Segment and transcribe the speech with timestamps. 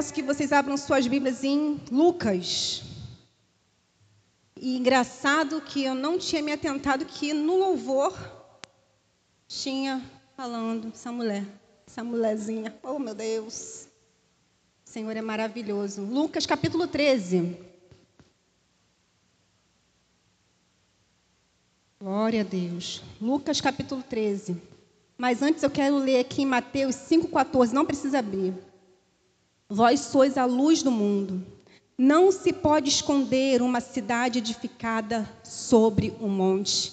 [0.00, 2.82] peço que vocês abram suas Bíblias em Lucas.
[4.58, 8.18] E engraçado que eu não tinha me atentado que no louvor
[9.46, 10.02] tinha
[10.34, 11.44] falando essa mulher,
[11.86, 12.74] essa mulherzinha.
[12.82, 13.88] Oh, meu Deus.
[14.86, 16.00] O Senhor é maravilhoso.
[16.00, 17.58] Lucas capítulo 13.
[22.00, 23.02] Glória a Deus.
[23.20, 24.56] Lucas capítulo 13.
[25.18, 27.72] Mas antes eu quero ler aqui em Mateus 5,14.
[27.72, 28.69] Não precisa abrir.
[29.72, 31.46] Vós sois a luz do mundo.
[31.96, 36.92] Não se pode esconder uma cidade edificada sobre um monte.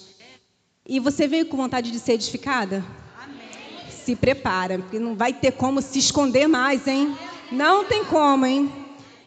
[0.86, 2.86] E você veio com vontade de ser edificada?
[3.20, 3.50] Amém.
[3.90, 7.17] Se prepara, porque não vai ter como se esconder mais, hein?
[7.52, 8.72] Não tem como, hein?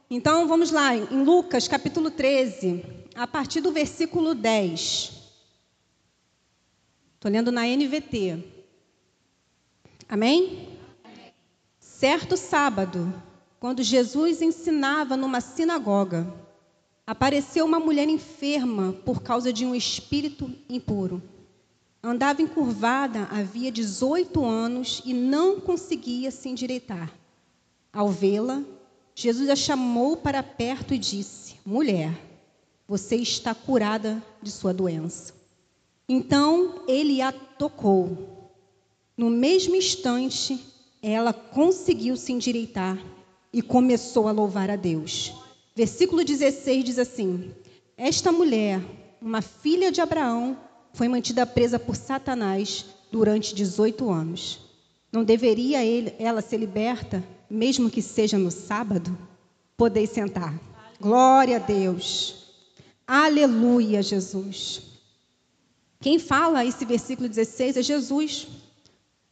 [0.09, 2.84] Então vamos lá, em Lucas capítulo 13,
[3.16, 5.12] a partir do versículo 10.
[7.16, 8.45] Estou lendo na NVT.
[10.09, 10.68] Amém?
[11.80, 13.12] Certo sábado,
[13.60, 16.27] quando Jesus ensinava numa sinagoga,
[17.06, 21.23] apareceu uma mulher enferma por causa de um espírito impuro.
[22.02, 27.12] Andava encurvada havia 18 anos e não conseguia se endireitar.
[27.93, 28.62] Ao vê-la,
[29.15, 32.18] Jesus a chamou para perto e disse: Mulher,
[32.88, 35.34] você está curada de sua doença.
[36.09, 38.51] Então ele a tocou.
[39.15, 40.59] No mesmo instante,
[41.02, 42.96] ela conseguiu se endireitar
[43.52, 45.32] e começou a louvar a Deus.
[45.74, 47.51] Versículo 16 diz assim:
[47.96, 48.82] Esta mulher,
[49.20, 50.56] uma filha de Abraão,
[50.93, 54.60] foi mantida presa por Satanás durante 18 anos.
[55.12, 55.78] Não deveria
[56.18, 59.16] ela ser liberta, mesmo que seja no sábado?
[59.76, 60.59] Podei sentar.
[61.01, 62.37] Glória a Deus.
[63.06, 64.82] Aleluia, Jesus.
[66.00, 68.47] Quem fala esse versículo 16 é Jesus,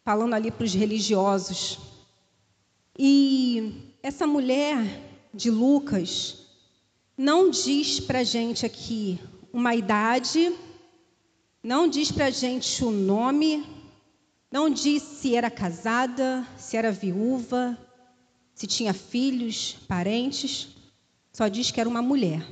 [0.05, 1.79] falando ali para os religiosos.
[2.99, 4.79] E essa mulher
[5.35, 6.47] de Lucas
[7.17, 9.19] não diz para gente aqui
[9.53, 10.55] uma idade,
[11.63, 13.67] não diz para gente o nome,
[14.51, 17.77] não diz se era casada, se era viúva,
[18.55, 20.69] se tinha filhos, parentes,
[21.33, 22.47] só diz que era uma mulher.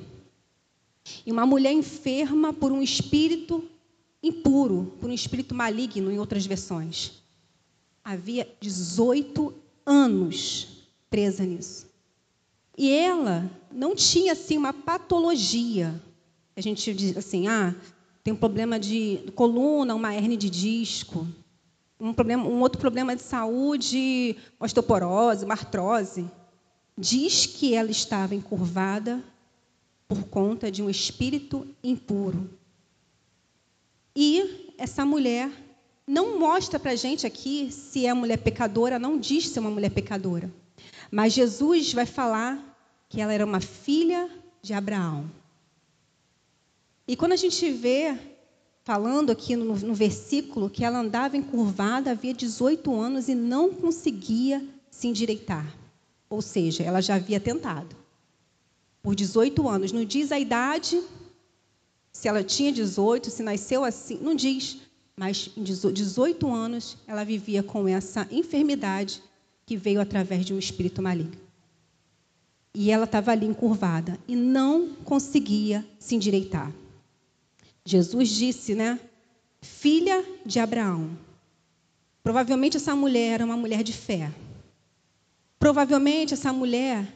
[1.24, 3.64] E uma mulher enferma por um espírito
[4.20, 7.12] impuro, por um espírito maligno, em outras versões.
[8.02, 9.54] Havia 18
[9.84, 10.75] anos
[11.10, 11.86] presa nisso.
[12.76, 16.00] E ela não tinha assim uma patologia.
[16.54, 17.74] A gente diz assim, ah,
[18.22, 21.26] tem um problema de coluna, uma hernia de disco,
[21.98, 26.28] um, problema, um outro problema de saúde, osteoporose, uma artrose.
[26.98, 29.22] Diz que ela estava encurvada
[30.08, 32.50] por conta de um espírito impuro.
[34.14, 35.50] E essa mulher
[36.06, 39.90] não mostra para gente aqui se é mulher pecadora, não diz se é uma mulher
[39.90, 40.50] pecadora.
[41.10, 42.58] Mas Jesus vai falar
[43.08, 44.30] que ela era uma filha
[44.62, 45.30] de Abraão.
[47.06, 48.18] E quando a gente vê,
[48.82, 54.64] falando aqui no, no versículo, que ela andava encurvada havia 18 anos e não conseguia
[54.90, 55.66] se endireitar.
[56.28, 57.94] Ou seja, ela já havia tentado.
[59.02, 59.92] Por 18 anos.
[59.92, 61.00] Não diz a idade,
[62.12, 64.78] se ela tinha 18, se nasceu assim, não diz.
[65.16, 69.22] Mas em 18 anos ela vivia com essa enfermidade
[69.66, 71.36] que veio através de um espírito maligno.
[72.72, 76.72] E ela estava ali encurvada e não conseguia se endireitar.
[77.84, 79.00] Jesus disse, né?
[79.60, 81.18] Filha de Abraão.
[82.22, 84.32] Provavelmente essa mulher era uma mulher de fé.
[85.58, 87.06] Provavelmente essa mulher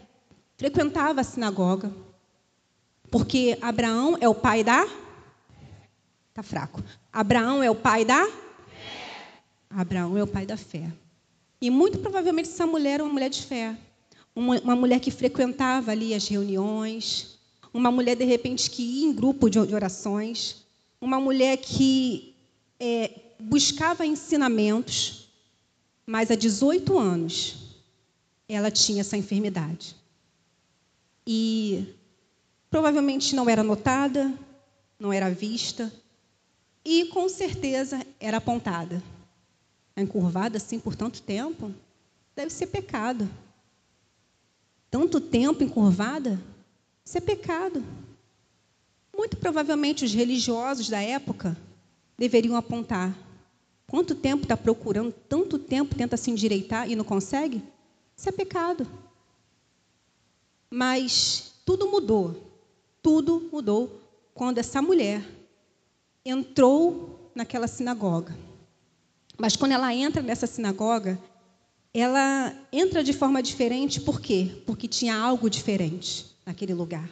[0.56, 1.92] frequentava a sinagoga.
[3.10, 4.86] Porque Abraão é o pai da.
[6.32, 6.82] Tá fraco.
[7.12, 8.26] Abraão é o pai da.
[9.68, 10.90] Abraão é o pai da fé.
[11.60, 13.76] E muito provavelmente essa mulher era uma mulher de fé.
[14.34, 17.38] Uma, uma mulher que frequentava ali as reuniões.
[17.72, 20.64] Uma mulher, de repente, que ia em grupo de, de orações.
[20.98, 22.34] Uma mulher que
[22.78, 25.28] é, buscava ensinamentos.
[26.06, 27.56] Mas há 18 anos
[28.48, 29.94] ela tinha essa enfermidade.
[31.26, 31.94] E
[32.70, 34.32] provavelmente não era notada,
[34.98, 35.92] não era vista.
[36.82, 39.02] E com certeza era apontada
[39.96, 41.74] encurvada assim por tanto tempo,
[42.34, 43.28] deve ser pecado.
[44.90, 46.40] Tanto tempo encurvada,
[47.04, 47.84] isso é pecado.
[49.16, 51.56] Muito provavelmente os religiosos da época
[52.16, 53.14] deveriam apontar.
[53.86, 57.62] Quanto tempo está procurando, tanto tempo tenta se endireitar e não consegue?
[58.16, 58.86] Isso é pecado.
[60.70, 62.48] Mas tudo mudou.
[63.02, 64.00] Tudo mudou
[64.34, 65.24] quando essa mulher
[66.24, 68.36] entrou naquela sinagoga.
[69.40, 71.18] Mas quando ela entra nessa sinagoga,
[71.94, 74.62] ela entra de forma diferente, por quê?
[74.66, 77.08] Porque tinha algo diferente naquele lugar.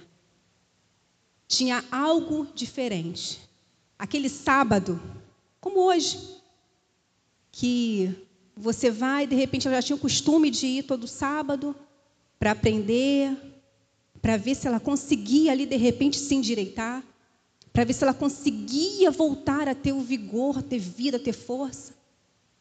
[1.49, 3.41] Tinha algo diferente.
[3.99, 5.01] Aquele sábado,
[5.59, 6.19] como hoje,
[7.51, 8.15] que
[8.55, 11.75] você vai, de repente, ela já tinha o costume de ir todo sábado
[12.39, 13.35] para aprender,
[14.21, 17.03] para ver se ela conseguia ali, de repente, se endireitar,
[17.73, 21.97] para ver se ela conseguia voltar a ter o vigor, ter vida, ter força.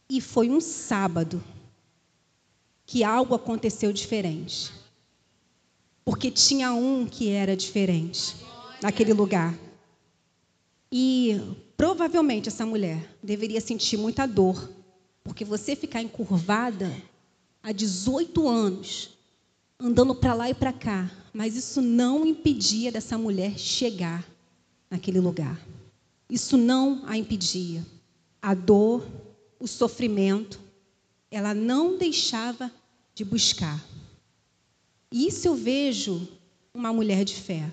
[0.10, 1.44] E foi um sábado
[2.86, 4.72] que algo aconteceu diferente.
[6.06, 8.36] Porque tinha um que era diferente
[8.82, 9.58] naquele lugar.
[10.90, 11.42] E
[11.76, 14.72] provavelmente essa mulher deveria sentir muita dor,
[15.24, 16.90] porque você ficar encurvada
[17.62, 19.10] há 18 anos,
[19.78, 24.26] andando para lá e para cá, mas isso não impedia dessa mulher chegar
[24.90, 25.60] naquele lugar.
[26.30, 27.86] Isso não a impedia.
[28.42, 29.06] A dor,
[29.60, 30.60] o sofrimento,
[31.32, 32.72] ela não deixava
[33.14, 33.84] de buscar.
[35.12, 36.28] E isso eu vejo
[36.74, 37.72] uma mulher de fé.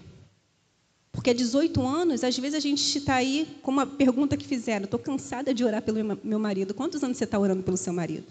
[1.13, 4.85] Porque há 18 anos, às vezes a gente está aí com uma pergunta que fizeram:
[4.85, 6.75] estou cansada de orar pelo meu marido.
[6.75, 8.27] Quantos anos você está orando pelo seu marido?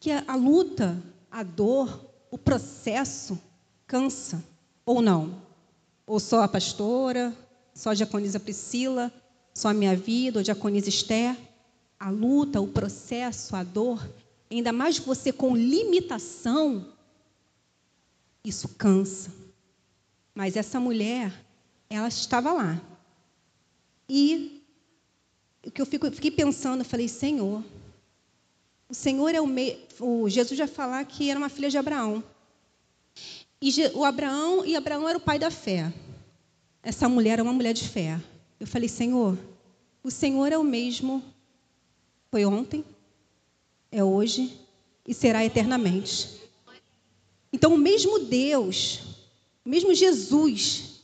[0.00, 3.38] Que a, a luta, a dor, o processo
[3.86, 4.42] cansa,
[4.84, 5.40] ou não?
[6.04, 7.32] Ou só a pastora,
[7.72, 9.12] só a diaconisa Priscila,
[9.54, 11.36] só a minha vida, ou a diaconisa Esther?
[11.98, 14.08] A luta, o processo, a dor,
[14.50, 16.86] ainda mais você com limitação,
[18.44, 19.32] isso cansa.
[20.34, 21.32] Mas essa mulher,
[21.88, 22.80] ela estava lá.
[24.08, 24.62] E
[25.64, 27.64] o que eu fico, fiquei pensando, eu falei, Senhor,
[28.88, 29.78] o Senhor é o, me...
[29.98, 32.22] o Jesus já falar que era uma filha de Abraão.
[33.60, 35.92] E o Abraão e Abraão era o pai da fé.
[36.82, 38.20] Essa mulher era uma mulher de fé.
[38.60, 39.36] Eu falei, Senhor,
[40.04, 41.22] o Senhor é o mesmo.
[42.30, 42.84] Foi ontem,
[43.90, 44.58] é hoje
[45.06, 46.40] e será eternamente.
[47.52, 49.16] Então, o mesmo Deus
[49.66, 51.00] mesmo Jesus,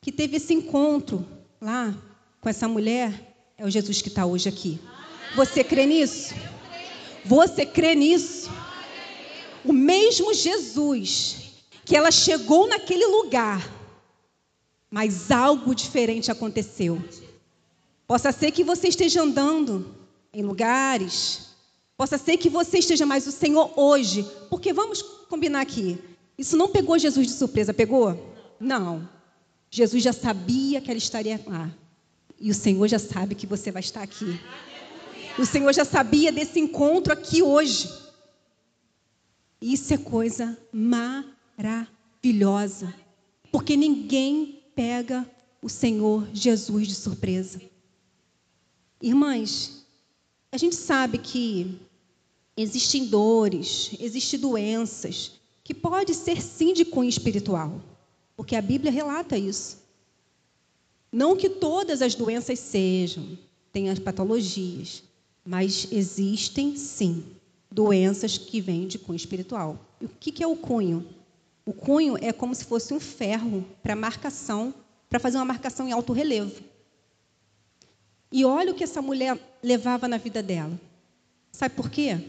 [0.00, 1.26] que teve esse encontro
[1.60, 1.92] lá
[2.40, 4.78] com essa mulher, é o Jesus que está hoje aqui.
[5.34, 6.32] Você crê nisso?
[7.24, 8.48] Você crê nisso?
[9.64, 11.42] O mesmo Jesus
[11.84, 13.68] que ela chegou naquele lugar,
[14.88, 17.02] mas algo diferente aconteceu.
[18.06, 19.92] Possa ser que você esteja andando
[20.34, 21.54] em lugares,
[21.96, 25.98] possa ser que você esteja mais o Senhor hoje, porque vamos combinar aqui.
[26.36, 28.34] Isso não pegou Jesus de surpresa, pegou?
[28.58, 29.08] Não.
[29.70, 31.72] Jesus já sabia que ela estaria lá.
[32.38, 34.38] E o Senhor já sabe que você vai estar aqui.
[35.38, 37.92] O Senhor já sabia desse encontro aqui hoje.
[39.60, 42.92] Isso é coisa maravilhosa.
[43.50, 45.28] Porque ninguém pega
[45.62, 47.60] o Senhor Jesus de surpresa.
[49.00, 49.83] Irmãs,
[50.54, 51.80] a gente sabe que
[52.56, 55.32] existem dores, existem doenças,
[55.64, 57.82] que pode ser sim de cunho espiritual,
[58.36, 59.78] porque a Bíblia relata isso.
[61.10, 63.36] Não que todas as doenças sejam,
[63.72, 65.02] tem as patologias,
[65.44, 67.24] mas existem sim
[67.68, 69.76] doenças que vêm de cunho espiritual.
[70.00, 71.04] E o que é o cunho?
[71.66, 74.72] O cunho é como se fosse um ferro para marcação,
[75.10, 76.62] para fazer uma marcação em alto relevo.
[78.30, 80.78] E olha o que essa mulher levava na vida dela.
[81.50, 82.20] Sabe por quê?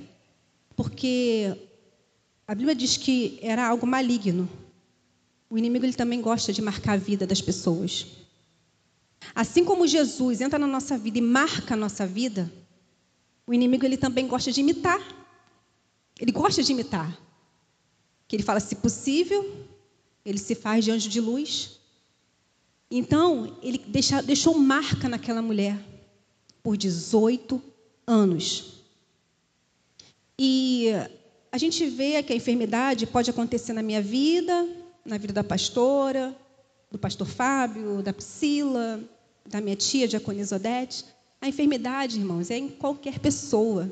[0.75, 1.69] Porque
[2.47, 4.47] a Bíblia diz que era algo maligno.
[5.49, 8.07] O inimigo ele também gosta de marcar a vida das pessoas.
[9.33, 12.51] Assim como Jesus entra na nossa vida e marca a nossa vida,
[13.45, 15.01] o inimigo ele também gosta de imitar.
[16.19, 17.19] Ele gosta de imitar.
[18.27, 19.67] Que ele fala, se possível,
[20.23, 21.79] ele se faz de anjo de luz.
[22.89, 25.94] Então, ele deixa, deixou marca naquela mulher
[26.65, 27.61] por 18
[28.07, 28.81] anos.
[30.35, 30.87] E
[31.51, 34.67] a gente vê que a enfermidade pode acontecer na minha vida,
[35.05, 36.35] na vida da pastora,
[36.89, 38.99] do pastor Fábio, da Priscila,
[39.45, 41.05] da minha tia, Diaconisa Odete.
[41.39, 43.87] A enfermidade, irmãos, é em qualquer pessoa.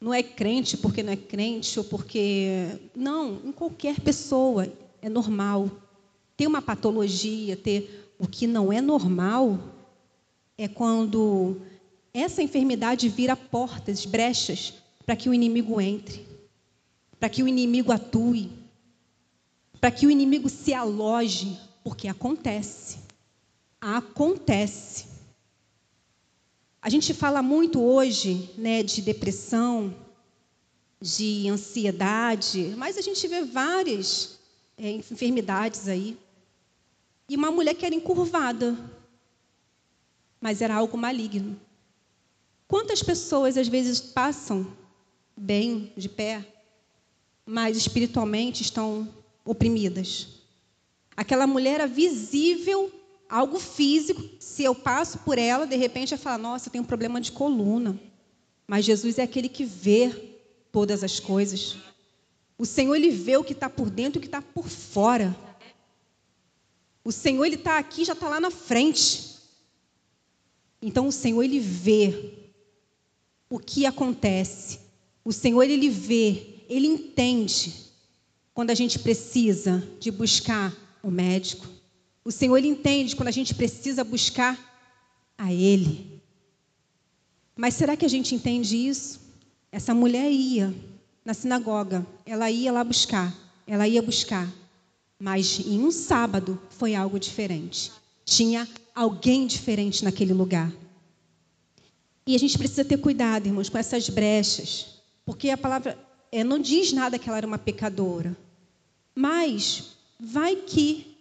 [0.00, 2.80] Não é crente porque não é crente ou porque.
[2.96, 4.66] Não, em qualquer pessoa.
[5.00, 5.70] É normal.
[6.36, 8.12] Ter uma patologia, ter.
[8.18, 9.56] O que não é normal
[10.58, 11.60] é quando
[12.22, 16.26] essa enfermidade vira portas, brechas, para que o inimigo entre
[17.18, 18.50] para que o inimigo atue,
[19.80, 22.98] para que o inimigo se aloje, porque acontece.
[23.80, 25.06] Acontece.
[26.80, 29.94] A gente fala muito hoje né, de depressão,
[31.00, 34.38] de ansiedade, mas a gente vê várias
[34.76, 36.16] é, enfermidades aí.
[37.28, 38.78] E uma mulher que era encurvada,
[40.40, 41.58] mas era algo maligno.
[42.68, 44.66] Quantas pessoas às vezes passam
[45.36, 46.44] bem, de pé,
[47.44, 49.08] mas espiritualmente estão
[49.44, 50.28] oprimidas.
[51.16, 52.92] Aquela mulher era visível,
[53.28, 54.22] algo físico.
[54.40, 57.32] Se eu passo por ela, de repente eu falo, nossa, eu tenho um problema de
[57.32, 57.98] coluna.
[58.66, 60.34] Mas Jesus é aquele que vê
[60.72, 61.76] todas as coisas.
[62.58, 65.36] O Senhor, Ele vê o que está por dentro e o que está por fora.
[67.04, 69.36] O Senhor, Ele está aqui, já está lá na frente.
[70.82, 72.45] Então, o Senhor, Ele vê
[73.48, 74.80] o que acontece.
[75.24, 77.72] O Senhor, Ele vê, Ele entende
[78.52, 81.66] quando a gente precisa de buscar o médico.
[82.24, 84.58] O Senhor, Ele entende quando a gente precisa buscar
[85.38, 86.20] a Ele.
[87.54, 89.20] Mas será que a gente entende isso?
[89.70, 90.74] Essa mulher ia
[91.24, 93.34] na sinagoga, ela ia lá buscar,
[93.66, 94.50] ela ia buscar.
[95.18, 97.90] Mas em um sábado foi algo diferente.
[98.24, 100.72] Tinha alguém diferente naquele lugar.
[102.26, 105.96] E a gente precisa ter cuidado, irmãos, com essas brechas, porque a palavra
[106.32, 108.36] é, não diz nada que ela era uma pecadora.
[109.14, 111.16] Mas vai que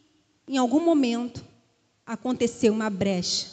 [0.47, 1.43] em algum momento
[2.05, 3.47] aconteceu uma brecha.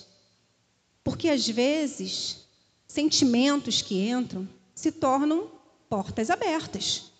[1.04, 2.38] Porque às vezes
[2.86, 5.50] sentimentos que entram se tornam
[5.88, 7.10] portas abertas.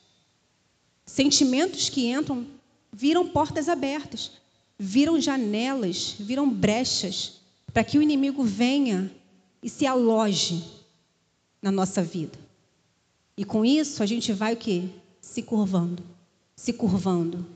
[1.04, 2.46] Sentimentos que entram
[2.92, 4.32] viram portas abertas,
[4.78, 7.40] viram janelas, viram brechas
[7.72, 9.10] para que o inimigo venha
[9.62, 10.64] e se aloje
[11.60, 12.38] na nossa vida.
[13.36, 14.88] E com isso a gente vai o quê?
[15.20, 16.02] Se curvando,
[16.56, 17.46] se curvando.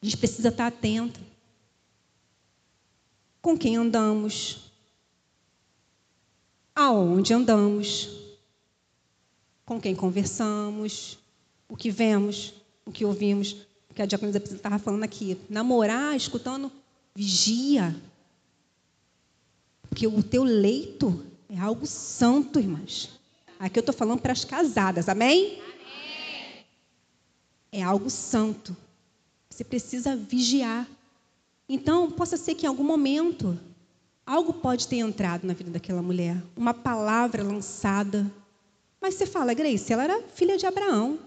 [0.00, 1.20] A gente precisa estar atento.
[3.40, 4.72] Com quem andamos?
[6.74, 8.08] aonde andamos,
[9.64, 11.18] com quem conversamos,
[11.68, 15.38] o que vemos, o que ouvimos, o que a diaconisa estava falando aqui.
[15.48, 16.70] Namorar, escutando,
[17.14, 17.94] vigia.
[19.92, 23.10] Porque o teu leito é algo santo, irmãs.
[23.58, 25.60] Aqui eu estou falando para as casadas, amém?
[25.60, 26.64] amém?
[27.70, 28.74] É algo santo.
[29.50, 30.88] Você precisa vigiar.
[31.68, 33.58] Então, possa ser que em algum momento
[34.24, 38.30] Algo pode ter entrado na vida daquela mulher, uma palavra lançada.
[39.00, 41.18] Mas você fala, Grace, ela era filha de Abraão.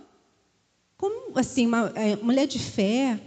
[0.98, 3.20] Como assim, uma é, mulher de fé?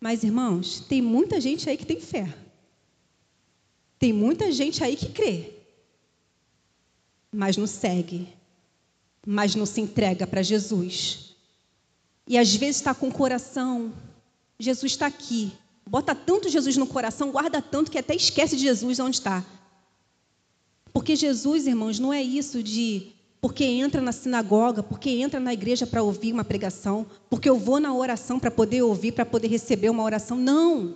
[0.00, 2.34] Mas, irmãos, tem muita gente aí que tem fé.
[4.00, 5.52] Tem muita gente aí que crê.
[7.30, 8.26] Mas não segue.
[9.24, 11.36] Mas não se entrega para Jesus.
[12.26, 13.92] E às vezes está com o coração.
[14.58, 15.52] Jesus está aqui.
[15.86, 19.44] Bota tanto Jesus no coração, guarda tanto que até esquece de Jesus onde está.
[20.92, 25.86] Porque Jesus, irmãos, não é isso de porque entra na sinagoga, porque entra na igreja
[25.86, 29.90] para ouvir uma pregação, porque eu vou na oração para poder ouvir, para poder receber
[29.90, 30.36] uma oração.
[30.36, 30.94] Não.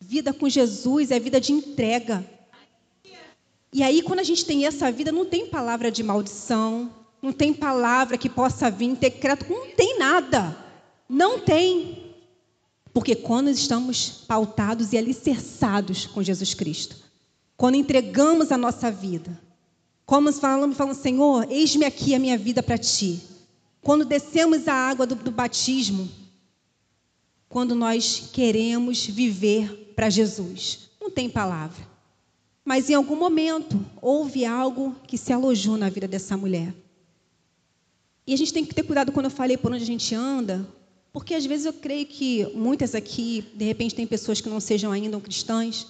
[0.00, 2.24] Vida com Jesus é vida de entrega.
[3.74, 7.52] E aí, quando a gente tem essa vida, não tem palavra de maldição, não tem
[7.52, 10.56] palavra que possa vir, ter crédito, não tem nada.
[11.08, 12.14] Não tem.
[12.92, 16.94] Porque quando estamos pautados e alicerçados com Jesus Cristo,
[17.56, 19.40] quando entregamos a nossa vida,
[20.06, 23.20] como falamos, falamos, Senhor, eis-me aqui a minha vida para ti.
[23.80, 26.08] Quando descemos a água do, do batismo,
[27.48, 31.93] quando nós queremos viver para Jesus, não tem palavra.
[32.64, 36.74] Mas em algum momento houve algo que se alojou na vida dessa mulher.
[38.26, 40.66] E a gente tem que ter cuidado quando eu falei por onde a gente anda,
[41.12, 44.90] porque às vezes eu creio que muitas aqui, de repente, tem pessoas que não sejam
[44.90, 45.88] ainda cristãs,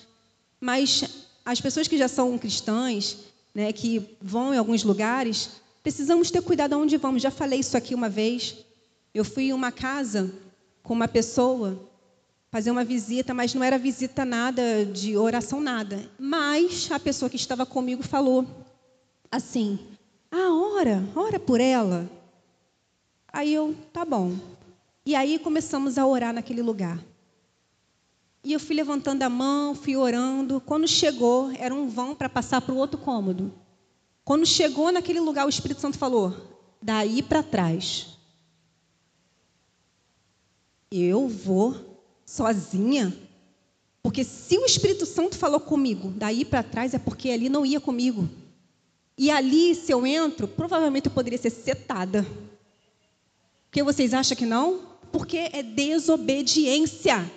[0.60, 1.04] mas
[1.44, 3.18] as pessoas que já são cristãs,
[3.54, 5.50] né, que vão em alguns lugares,
[5.82, 7.22] precisamos ter cuidado aonde vamos.
[7.22, 8.56] Já falei isso aqui uma vez.
[9.14, 10.34] Eu fui em uma casa
[10.82, 11.88] com uma pessoa
[12.54, 16.08] fazer uma visita, mas não era visita nada de oração nada.
[16.16, 18.46] Mas a pessoa que estava comigo falou
[19.28, 19.76] assim:
[20.30, 22.08] "Ah, ora, ora por ela".
[23.32, 24.38] Aí eu, tá bom.
[25.04, 27.04] E aí começamos a orar naquele lugar.
[28.44, 30.60] E eu fui levantando a mão, fui orando.
[30.60, 33.52] Quando chegou, era um vão para passar para o outro cômodo.
[34.24, 36.32] Quando chegou naquele lugar, o Espírito Santo falou:
[36.80, 38.16] daí para trás.
[40.88, 41.93] Eu vou
[42.24, 43.16] sozinha?
[44.02, 47.80] Porque se o Espírito Santo falou comigo, daí para trás é porque ali não ia
[47.80, 48.28] comigo.
[49.16, 52.26] E ali, se eu entro, provavelmente eu poderia ser setada.
[53.66, 54.94] Porque vocês acham que não?
[55.14, 57.30] porque é desobediência.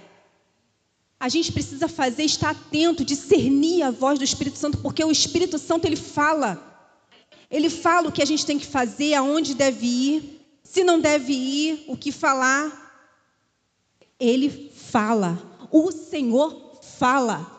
[1.20, 5.60] A gente precisa fazer, estar atento, discernir a voz do Espírito Santo, porque o Espírito
[5.60, 6.60] Santo ele fala.
[7.52, 11.34] Ele fala o que a gente tem que fazer, aonde deve ir, se não deve
[11.34, 12.66] ir, o que falar.
[14.20, 15.38] Ele fala.
[15.72, 17.56] O Senhor fala.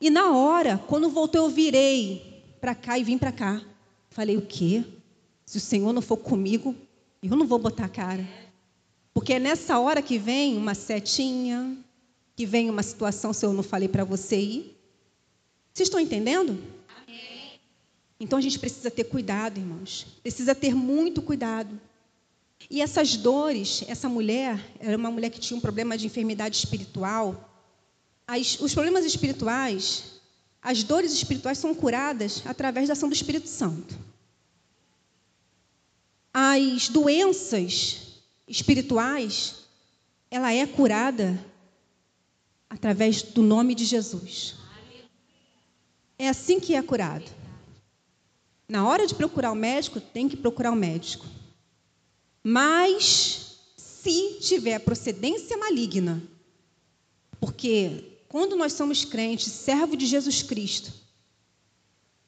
[0.00, 3.62] E na hora, quando voltou, eu virei para cá e vim para cá.
[4.10, 4.84] Falei, o quê?
[5.44, 6.74] Se o Senhor não for comigo,
[7.22, 8.26] eu não vou botar a cara.
[9.14, 11.76] Porque é nessa hora que vem uma setinha,
[12.34, 14.76] que vem uma situação, se eu não falei para você ir.
[15.72, 16.58] Vocês estão entendendo?
[17.02, 17.60] Amém.
[18.20, 20.06] Então a gente precisa ter cuidado, irmãos.
[20.22, 21.80] Precisa ter muito cuidado.
[22.70, 27.50] E essas dores, essa mulher, era uma mulher que tinha um problema de enfermidade espiritual.
[28.26, 30.20] As, os problemas espirituais,
[30.60, 33.96] as dores espirituais são curadas através da ação do Espírito Santo.
[36.32, 39.66] As doenças espirituais,
[40.30, 41.38] ela é curada
[42.68, 44.56] através do nome de Jesus.
[46.18, 47.30] É assim que é curado.
[48.68, 51.24] Na hora de procurar o médico, tem que procurar o médico.
[52.48, 56.22] Mas se tiver procedência maligna,
[57.40, 60.92] porque quando nós somos crentes, servo de Jesus Cristo,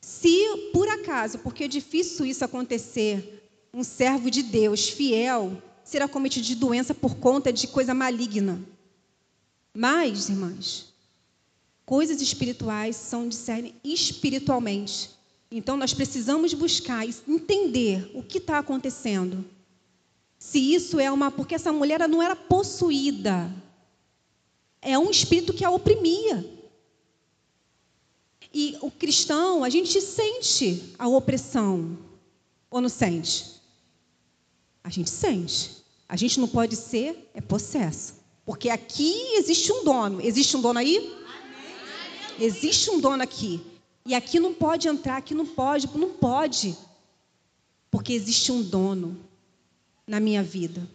[0.00, 6.44] se por acaso, porque é difícil isso acontecer, um servo de Deus fiel será cometido
[6.44, 8.60] de doença por conta de coisa maligna.
[9.72, 10.86] Mas, irmãs,
[11.86, 15.10] coisas espirituais são discernem espiritualmente.
[15.48, 19.44] Então, nós precisamos buscar e entender o que está acontecendo
[20.38, 21.30] se isso é uma.
[21.30, 23.52] Porque essa mulher não era possuída.
[24.80, 26.58] É um espírito que a oprimia.
[28.54, 31.98] E o cristão, a gente sente a opressão.
[32.70, 33.60] Ou não sente?
[34.82, 35.78] A gente sente.
[36.08, 38.14] A gente não pode ser, é possesso.
[38.46, 40.20] Porque aqui existe um dono.
[40.22, 41.14] Existe um dono aí?
[42.38, 43.60] Existe um dono aqui.
[44.06, 46.74] E aqui não pode entrar, aqui não pode, não pode.
[47.90, 49.27] Porque existe um dono
[50.08, 50.88] na minha vida.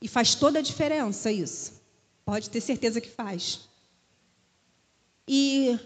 [0.00, 1.74] E faz toda a diferença isso.
[2.24, 3.68] Pode ter certeza que faz.
[5.28, 5.78] E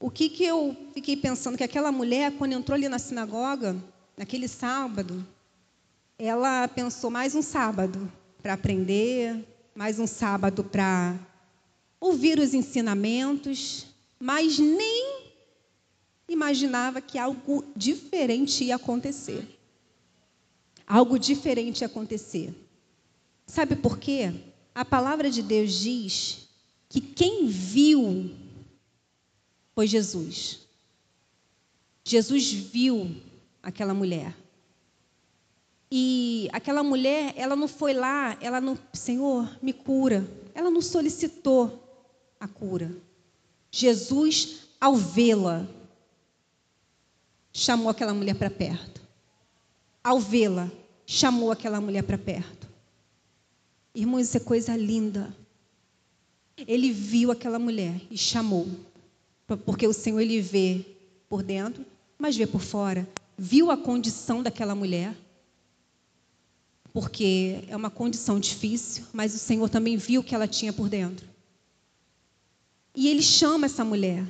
[0.00, 1.56] o que, que eu fiquei pensando?
[1.56, 3.76] Que aquela mulher, quando entrou ali na sinagoga,
[4.16, 5.24] naquele sábado,
[6.18, 8.10] ela pensou mais um sábado
[8.42, 11.16] para aprender, mais um sábado para
[12.00, 13.86] ouvir os ensinamentos,
[14.18, 15.26] mas nem
[16.28, 19.55] imaginava que algo diferente ia acontecer
[20.86, 22.54] algo diferente acontecer.
[23.46, 24.32] Sabe por quê?
[24.74, 26.48] A palavra de Deus diz
[26.88, 28.30] que quem viu
[29.74, 30.60] foi Jesus.
[32.04, 33.16] Jesus viu
[33.62, 34.34] aquela mulher.
[35.90, 40.28] E aquela mulher, ela não foi lá, ela não, Senhor, me cura.
[40.54, 41.82] Ela não solicitou
[42.38, 42.96] a cura.
[43.70, 45.66] Jesus, ao vê-la,
[47.52, 49.05] chamou aquela mulher para perto
[50.06, 50.70] ao vê-la,
[51.04, 52.68] chamou aquela mulher para perto.
[53.92, 55.34] Irmãos, isso é coisa linda.
[56.56, 58.68] Ele viu aquela mulher e chamou.
[59.64, 60.86] Porque o Senhor ele vê
[61.28, 61.84] por dentro,
[62.16, 63.08] mas vê por fora.
[63.36, 65.12] Viu a condição daquela mulher.
[66.92, 70.88] Porque é uma condição difícil, mas o Senhor também viu o que ela tinha por
[70.88, 71.26] dentro.
[72.94, 74.24] E ele chama essa mulher.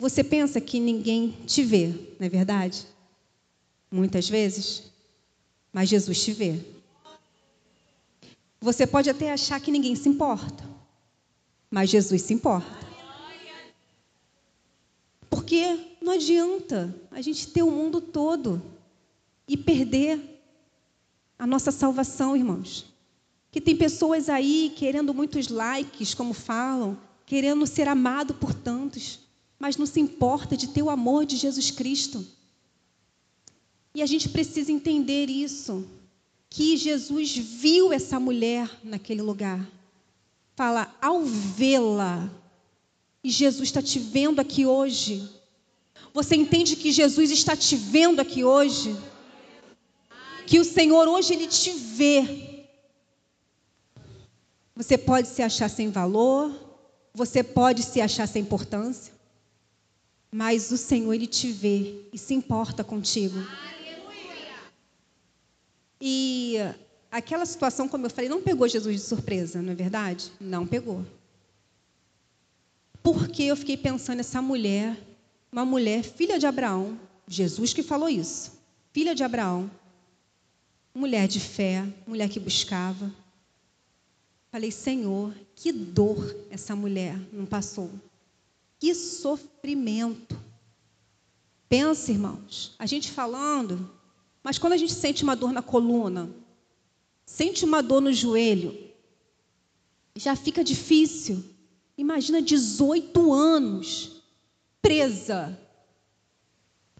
[0.00, 1.86] Você pensa que ninguém te vê,
[2.18, 2.88] não é verdade?
[3.90, 4.84] Muitas vezes,
[5.72, 6.60] mas Jesus te vê.
[8.60, 10.64] Você pode até achar que ninguém se importa,
[11.70, 12.86] mas Jesus se importa.
[15.28, 18.62] Porque não adianta a gente ter o mundo todo
[19.46, 20.42] e perder
[21.38, 22.86] a nossa salvação, irmãos.
[23.52, 29.20] Que tem pessoas aí querendo muitos likes, como falam, querendo ser amado por tantos,
[29.58, 32.26] mas não se importa de ter o amor de Jesus Cristo.
[33.96, 35.88] E a gente precisa entender isso,
[36.50, 39.66] que Jesus viu essa mulher naquele lugar.
[40.54, 42.30] Fala, ao vê-la,
[43.24, 45.26] e Jesus está te vendo aqui hoje.
[46.12, 48.94] Você entende que Jesus está te vendo aqui hoje?
[50.46, 52.66] Que o Senhor hoje ele te vê.
[54.74, 56.54] Você pode se achar sem valor,
[57.14, 59.10] você pode se achar sem importância,
[60.30, 63.38] mas o Senhor ele te vê e se importa contigo.
[66.00, 66.56] E
[67.10, 70.30] aquela situação, como eu falei, não pegou Jesus de surpresa, não é verdade?
[70.40, 71.04] Não pegou.
[73.02, 74.96] Porque eu fiquei pensando essa mulher,
[75.50, 78.52] uma mulher filha de Abraão, Jesus que falou isso,
[78.92, 79.70] filha de Abraão,
[80.94, 83.12] mulher de fé, mulher que buscava.
[84.50, 87.90] Falei, Senhor, que dor essa mulher não passou.
[88.78, 90.38] Que sofrimento.
[91.68, 93.90] Pensa, irmãos, a gente falando,
[94.46, 96.30] mas quando a gente sente uma dor na coluna,
[97.24, 98.78] sente uma dor no joelho,
[100.14, 101.44] já fica difícil.
[101.98, 104.22] Imagina 18 anos
[104.80, 105.58] presa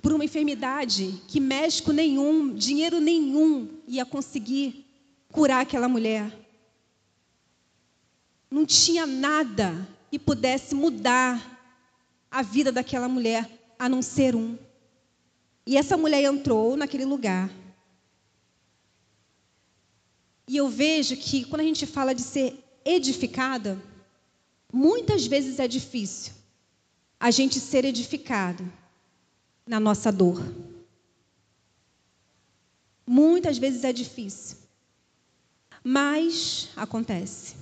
[0.02, 4.84] por uma enfermidade que médico nenhum, dinheiro nenhum ia conseguir
[5.30, 6.36] curar aquela mulher.
[8.50, 11.62] Não tinha nada que pudesse mudar
[12.28, 14.58] a vida daquela mulher, a não ser um.
[15.66, 17.50] E essa mulher entrou naquele lugar.
[20.48, 23.76] E eu vejo que quando a gente fala de ser edificada,
[24.72, 26.32] muitas vezes é difícil
[27.18, 28.70] a gente ser edificado
[29.66, 30.40] na nossa dor.
[33.04, 34.58] Muitas vezes é difícil.
[35.82, 37.56] Mas acontece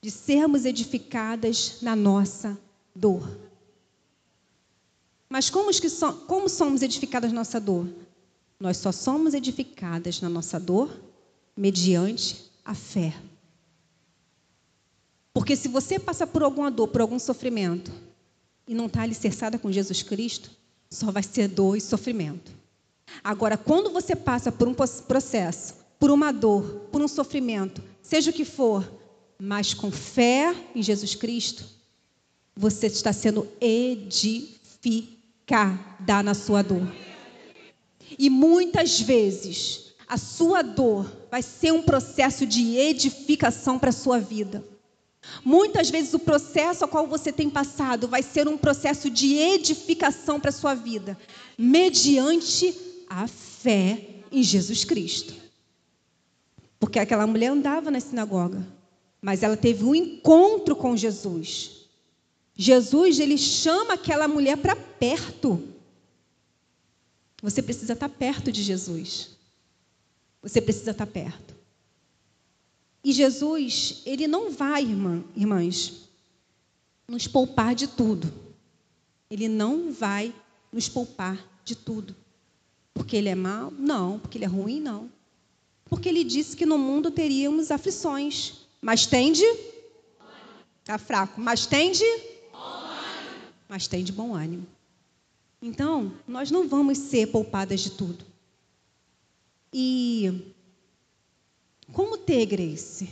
[0.00, 2.58] de sermos edificadas na nossa
[2.94, 3.41] dor.
[5.32, 7.88] Mas como, que so, como somos edificadas na nossa dor?
[8.60, 10.94] Nós só somos edificadas na nossa dor
[11.56, 13.14] mediante a fé.
[15.32, 17.90] Porque se você passa por alguma dor, por algum sofrimento,
[18.68, 20.50] e não está alicerçada com Jesus Cristo,
[20.90, 22.52] só vai ser dor e sofrimento.
[23.24, 28.34] Agora, quando você passa por um processo, por uma dor, por um sofrimento, seja o
[28.34, 28.86] que for,
[29.40, 31.64] mas com fé em Jesus Cristo,
[32.54, 33.48] você está sendo
[35.42, 36.86] edificada na sua dor.
[38.18, 44.18] E muitas vezes a sua dor vai ser um processo de edificação para a sua
[44.18, 44.64] vida.
[45.44, 50.38] Muitas vezes o processo ao qual você tem passado vai ser um processo de edificação
[50.40, 51.16] para a sua vida,
[51.56, 52.74] mediante
[53.08, 55.34] a fé em Jesus Cristo.
[56.78, 58.66] Porque aquela mulher andava na sinagoga,
[59.20, 61.81] mas ela teve um encontro com Jesus.
[62.54, 65.68] Jesus, ele chama aquela mulher para perto.
[67.42, 69.30] Você precisa estar perto de Jesus.
[70.42, 71.54] Você precisa estar perto.
[73.04, 76.02] E Jesus, ele não vai, irmã, irmãs,
[77.08, 78.32] nos poupar de tudo.
[79.28, 80.32] Ele não vai
[80.72, 82.14] nos poupar de tudo.
[82.94, 83.72] Porque ele é mau?
[83.76, 84.18] Não.
[84.18, 84.80] Porque ele é ruim?
[84.80, 85.10] Não.
[85.86, 88.54] Porque ele disse que no mundo teríamos aflições.
[88.80, 89.44] Mas tende?
[90.80, 91.40] Está fraco.
[91.40, 92.04] Mas tende?
[93.72, 94.66] Mas tem de bom ânimo.
[95.62, 98.22] Então, nós não vamos ser poupadas de tudo.
[99.72, 100.52] E
[101.90, 103.08] como ter, Grace,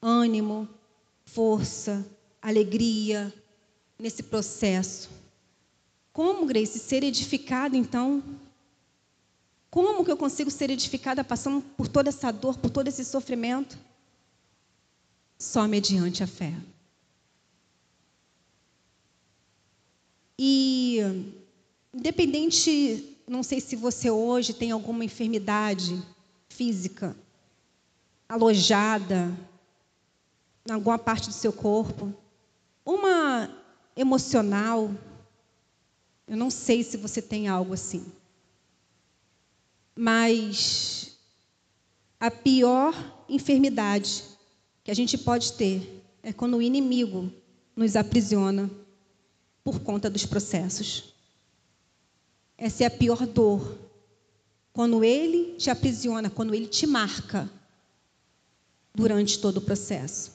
[0.00, 0.68] ânimo,
[1.24, 2.06] força,
[2.40, 3.34] alegria
[3.98, 5.10] nesse processo?
[6.12, 8.22] Como, Grace, ser edificada, então?
[9.68, 13.76] Como que eu consigo ser edificada passando por toda essa dor, por todo esse sofrimento?
[15.36, 16.54] Só mediante a fé.
[20.38, 20.98] E
[21.92, 26.00] independente, não sei se você hoje tem alguma enfermidade
[26.48, 27.16] física
[28.28, 29.36] alojada
[30.68, 32.12] em alguma parte do seu corpo,
[32.84, 33.50] uma
[33.96, 34.90] emocional,
[36.26, 38.04] eu não sei se você tem algo assim.
[39.96, 41.18] Mas
[42.20, 42.94] a pior
[43.28, 44.24] enfermidade
[44.84, 47.32] que a gente pode ter é quando o inimigo
[47.74, 48.70] nos aprisiona
[49.68, 51.12] por conta dos processos.
[52.56, 53.78] Essa é a pior dor.
[54.72, 57.50] Quando ele te aprisiona, quando ele te marca
[58.94, 60.32] durante todo o processo.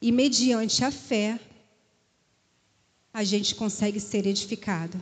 [0.00, 1.40] E mediante a fé,
[3.12, 5.00] a gente consegue ser edificada.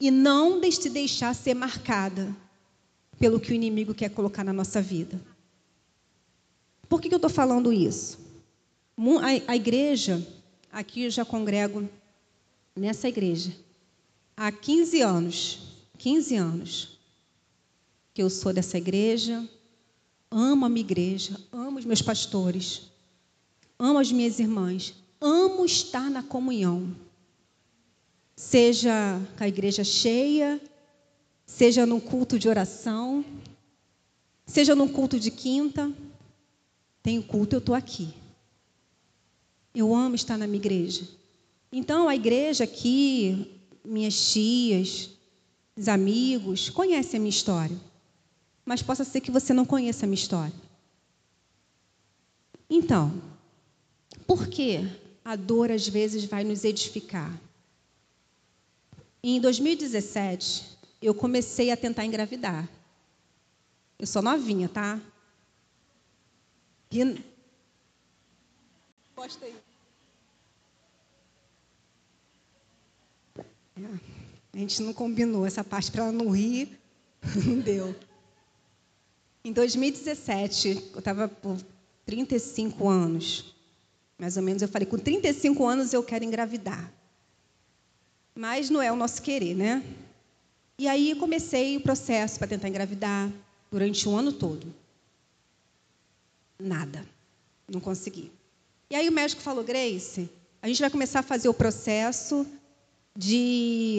[0.00, 2.34] E não se deixar ser marcada
[3.20, 5.20] pelo que o inimigo quer colocar na nossa vida.
[6.88, 8.18] Por que, que eu estou falando isso?
[8.98, 10.26] A, a igreja,
[10.72, 11.88] aqui eu já congrego
[12.80, 13.54] nessa igreja
[14.36, 15.58] há 15 anos.
[15.98, 16.98] 15 anos
[18.14, 19.46] que eu sou dessa igreja,
[20.30, 22.90] amo a minha igreja, amo os meus pastores,
[23.78, 26.96] amo as minhas irmãs, amo estar na comunhão.
[28.34, 30.58] Seja com a igreja cheia,
[31.44, 33.22] seja no culto de oração,
[34.46, 35.92] seja no culto de quinta,
[37.02, 38.14] tem culto, eu estou aqui.
[39.74, 41.19] Eu amo estar na minha igreja.
[41.72, 45.10] Então, a igreja aqui, minhas tias,
[45.76, 47.78] os amigos, conhecem a minha história.
[48.64, 50.54] Mas possa ser que você não conheça a minha história.
[52.68, 53.20] Então,
[54.26, 54.78] por que
[55.24, 57.40] a dor às vezes vai nos edificar?
[59.22, 62.68] Em 2017, eu comecei a tentar engravidar.
[63.98, 65.00] Eu sou novinha, tá?
[66.90, 67.22] E...
[69.14, 69.69] Posta aí.
[73.76, 76.78] A gente não combinou essa parte para ela não rir,
[77.46, 77.94] não deu.
[79.44, 81.58] Em 2017, eu estava por
[82.04, 83.54] 35 anos,
[84.18, 86.92] mais ou menos, eu falei, com 35 anos eu quero engravidar.
[88.34, 89.82] Mas não é o nosso querer, né?
[90.78, 93.30] E aí comecei o processo para tentar engravidar
[93.70, 94.74] durante um ano todo.
[96.58, 97.06] Nada.
[97.68, 98.30] Não consegui.
[98.90, 100.28] E aí o médico falou, Grace,
[100.60, 102.46] a gente vai começar a fazer o processo
[103.20, 103.98] de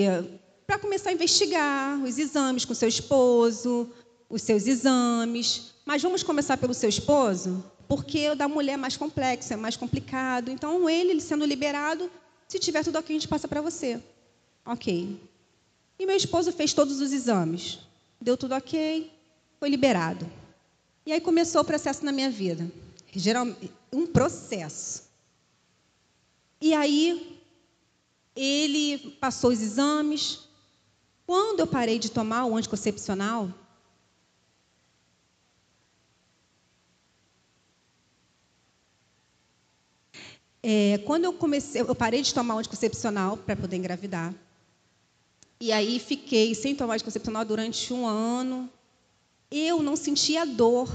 [0.66, 3.88] para começar a investigar os exames com seu esposo,
[4.28, 5.74] os seus exames.
[5.86, 9.78] Mas vamos começar pelo seu esposo, porque o da mulher é mais complexo, é mais
[9.78, 10.50] complicado.
[10.50, 12.10] Então, ele, sendo liberado,
[12.48, 14.02] se tiver tudo ok, a gente passa para você.
[14.66, 15.20] Ok.
[16.00, 17.80] E meu esposo fez todos os exames.
[18.20, 19.12] Deu tudo ok,
[19.60, 20.28] foi liberado.
[21.06, 22.72] E aí começou o processo na minha vida.
[23.14, 25.04] Geralmente, um processo.
[26.60, 27.41] E aí,
[28.36, 30.40] ele passou os exames.
[31.26, 33.50] Quando eu parei de tomar o anticoncepcional,
[40.64, 44.34] É, quando eu comecei, eu parei de tomar anticoncepcional para poder engravidar.
[45.60, 48.70] E aí fiquei sem tomar anticoncepcional durante um ano.
[49.50, 50.88] Eu não sentia dor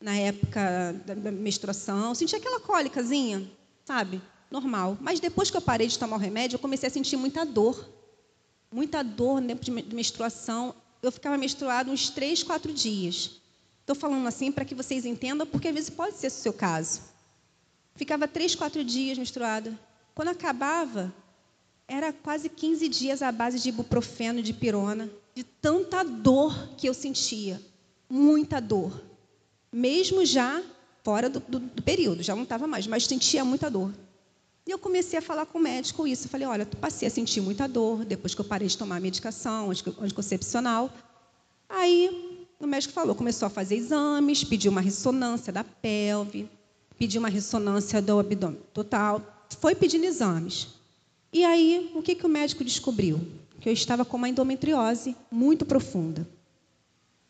[0.00, 2.14] na época da menstruação.
[2.14, 3.46] Sentia aquela cólicazinha,
[3.84, 4.20] sabe?
[4.54, 4.96] Normal.
[5.00, 7.90] Mas depois que eu parei de tomar o remédio, eu comecei a sentir muita dor.
[8.70, 10.72] Muita dor no tempo de menstruação.
[11.02, 13.32] Eu ficava menstruada uns três, quatro dias.
[13.80, 17.00] Estou falando assim para que vocês entendam, porque às vezes pode ser o seu caso.
[17.96, 19.76] Ficava três, quatro dias menstruada.
[20.14, 21.12] Quando acabava,
[21.88, 26.94] era quase 15 dias à base de ibuprofeno, de pirona, de tanta dor que eu
[26.94, 27.60] sentia.
[28.08, 29.02] Muita dor.
[29.72, 30.62] Mesmo já
[31.02, 33.92] fora do, do, do período, já não estava mais, mas sentia muita dor.
[34.66, 36.26] E eu comecei a falar com o médico isso.
[36.26, 39.70] Eu falei, olha, passei a sentir muita dor depois que eu parei de tomar medicação
[40.00, 40.90] anticoncepcional.
[41.68, 46.48] Aí o médico falou, começou a fazer exames, pediu uma ressonância da pelve,
[46.98, 49.20] pediu uma ressonância do abdômen total,
[49.60, 50.68] foi pedindo exames.
[51.30, 53.20] E aí, o que, que o médico descobriu?
[53.60, 56.26] Que eu estava com uma endometriose muito profunda.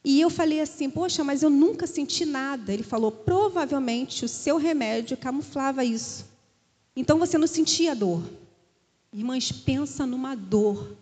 [0.05, 2.73] E eu falei assim, poxa, mas eu nunca senti nada.
[2.73, 6.27] Ele falou, provavelmente o seu remédio camuflava isso.
[6.97, 8.23] Então você não sentia dor.
[9.13, 10.97] Irmãs, pensa numa dor.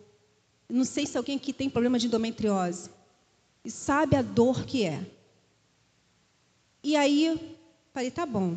[0.68, 2.90] Não sei se alguém aqui tem problema de endometriose.
[3.64, 5.06] E sabe a dor que é.
[6.82, 7.56] E aí
[7.92, 8.56] Falei, tá bom.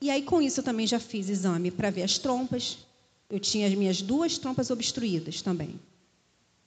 [0.00, 2.78] E aí, com isso, eu também já fiz exame para ver as trompas.
[3.28, 5.80] Eu tinha as minhas duas trompas obstruídas também.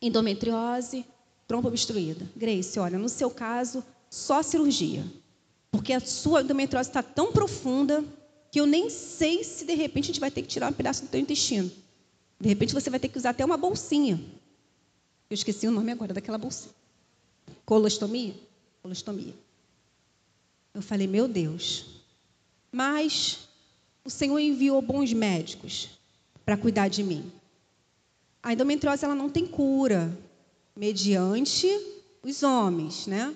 [0.02, 1.06] Endometriose,
[1.48, 2.30] trompa obstruída.
[2.36, 5.06] Grace, olha, no seu caso, só cirurgia.
[5.72, 8.04] Porque a sua endometriose está tão profunda
[8.52, 11.04] que eu nem sei se de repente a gente vai ter que tirar um pedaço
[11.04, 11.72] do teu intestino.
[12.40, 14.20] De repente você vai ter que usar até uma bolsinha.
[15.30, 16.74] Eu esqueci o nome agora daquela bolsinha.
[17.66, 18.34] Colostomia?
[18.82, 19.34] Colostomia.
[20.74, 21.86] Eu falei, meu Deus,
[22.72, 23.48] mas
[24.04, 25.90] o Senhor enviou bons médicos
[26.46, 27.32] para cuidar de mim.
[28.42, 30.18] A endometriose ela não tem cura
[30.76, 31.68] mediante
[32.24, 33.36] os homens, né?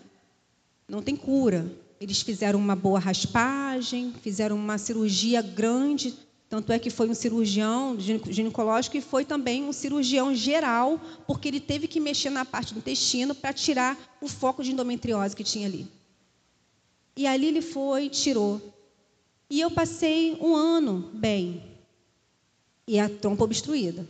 [0.88, 1.70] Não tem cura.
[2.04, 6.14] Eles fizeram uma boa raspagem, fizeram uma cirurgia grande,
[6.50, 11.62] tanto é que foi um cirurgião ginecológico e foi também um cirurgião geral, porque ele
[11.62, 15.66] teve que mexer na parte do intestino para tirar o foco de endometriose que tinha
[15.66, 15.88] ali.
[17.16, 18.62] E ali ele foi, tirou.
[19.50, 21.64] E eu passei um ano bem.
[22.86, 24.06] E a trompa obstruída.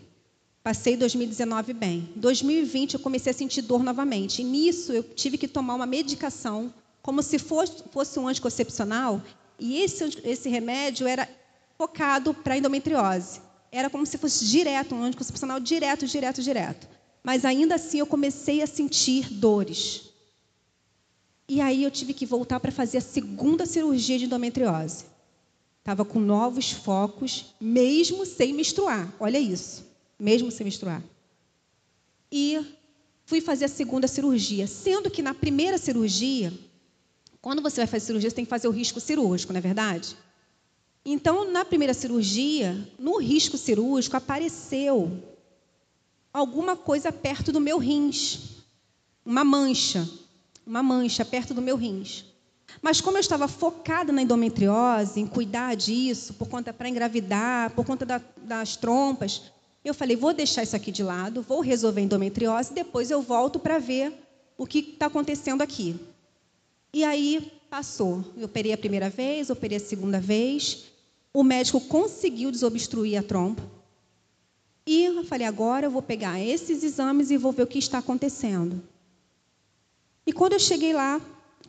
[0.63, 2.09] Passei 2019 bem.
[2.15, 4.41] 2020 eu comecei a sentir dor novamente.
[4.41, 9.21] E nisso eu tive que tomar uma medicação, como se fosse, fosse um anticoncepcional.
[9.59, 11.29] E esse, esse remédio era
[11.77, 13.41] focado para endometriose.
[13.71, 16.87] Era como se fosse direto, um anticoncepcional direto, direto, direto.
[17.21, 20.09] Mas ainda assim eu comecei a sentir dores.
[21.47, 25.05] E aí eu tive que voltar para fazer a segunda cirurgia de endometriose.
[25.79, 29.13] Estava com novos focos, mesmo sem menstruar.
[29.19, 29.85] Olha isso,
[30.17, 31.03] mesmo sem menstruar.
[32.31, 32.65] E
[33.25, 36.53] fui fazer a segunda cirurgia, sendo que na primeira cirurgia,
[37.43, 40.15] quando você vai fazer cirurgia, você tem que fazer o risco cirúrgico, não é verdade?
[41.03, 45.21] Então, na primeira cirurgia, no risco cirúrgico, apareceu
[46.31, 48.63] alguma coisa perto do meu rins,
[49.25, 50.09] uma mancha,
[50.65, 52.23] uma mancha perto do meu rins.
[52.81, 57.85] Mas como eu estava focada na endometriose, em cuidar disso, por conta para engravidar, por
[57.85, 59.51] conta da, das trompas,
[59.83, 63.59] eu falei, vou deixar isso aqui de lado, vou resolver a endometriose, depois eu volto
[63.59, 64.13] para ver
[64.57, 65.99] o que está acontecendo aqui.
[66.93, 68.23] E aí passou.
[68.37, 70.85] Eu operei a primeira vez, operei a segunda vez.
[71.33, 73.63] O médico conseguiu desobstruir a trompa.
[74.85, 77.97] E eu falei, agora eu vou pegar esses exames e vou ver o que está
[77.97, 78.83] acontecendo.
[80.27, 81.19] E quando eu cheguei lá,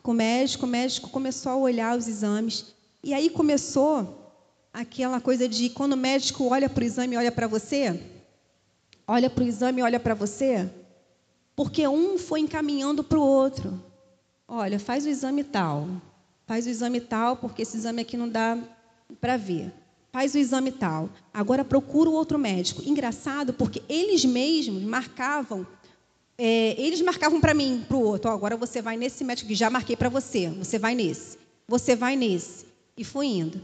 [0.03, 2.75] com o médico, o médico começou a olhar os exames.
[3.03, 4.31] E aí começou
[4.71, 7.99] aquela coisa de quando o médico olha para o exame e olha para você,
[9.07, 10.69] olha para o exame e olha para você?
[11.55, 13.81] Porque um foi encaminhando para o outro.
[14.47, 15.87] Olha, faz o exame tal.
[16.45, 18.57] Faz o exame tal, porque esse exame aqui não dá
[19.19, 19.73] para ver.
[20.11, 21.09] Faz o exame tal.
[21.33, 22.81] Agora procura o outro médico.
[22.85, 25.65] Engraçado, porque eles mesmos marcavam
[26.37, 29.55] é, eles marcavam para mim, para o outro, oh, agora você vai nesse médico que
[29.55, 32.65] já marquei para você, você vai nesse, você vai nesse.
[32.97, 33.61] E foi indo.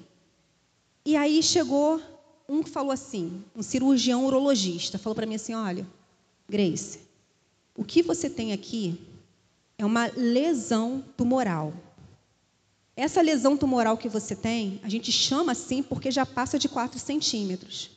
[1.06, 2.02] E aí chegou
[2.48, 5.86] um que falou assim, um cirurgião urologista, falou para mim assim: olha,
[6.48, 7.00] Grace,
[7.76, 9.00] o que você tem aqui
[9.82, 11.74] é uma lesão tumoral.
[12.96, 17.00] Essa lesão tumoral que você tem, a gente chama assim porque já passa de 4
[17.00, 17.90] centímetros.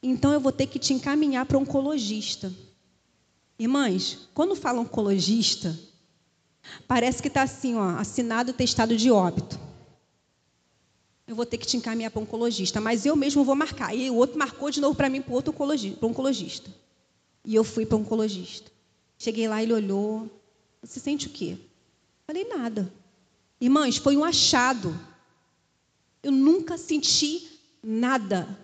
[0.00, 2.52] Então eu vou ter que te encaminhar para um oncologista.
[3.58, 5.76] Irmãs, quando fala oncologista,
[6.86, 9.58] parece que está assim, ó, assinado testado de óbito.
[11.26, 13.92] Eu vou ter que te encaminhar para um oncologista, mas eu mesmo vou marcar.
[13.92, 16.70] E o outro marcou de novo para mim para outro oncologista, oncologista.
[17.44, 18.70] E eu fui para um oncologista.
[19.18, 20.41] Cheguei lá, ele olhou.
[20.82, 21.56] Você sente o quê?
[22.26, 22.92] Falei nada.
[23.60, 24.98] Irmãs, foi um achado.
[26.22, 28.58] Eu nunca senti nada.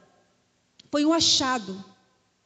[0.91, 1.85] Foi um achado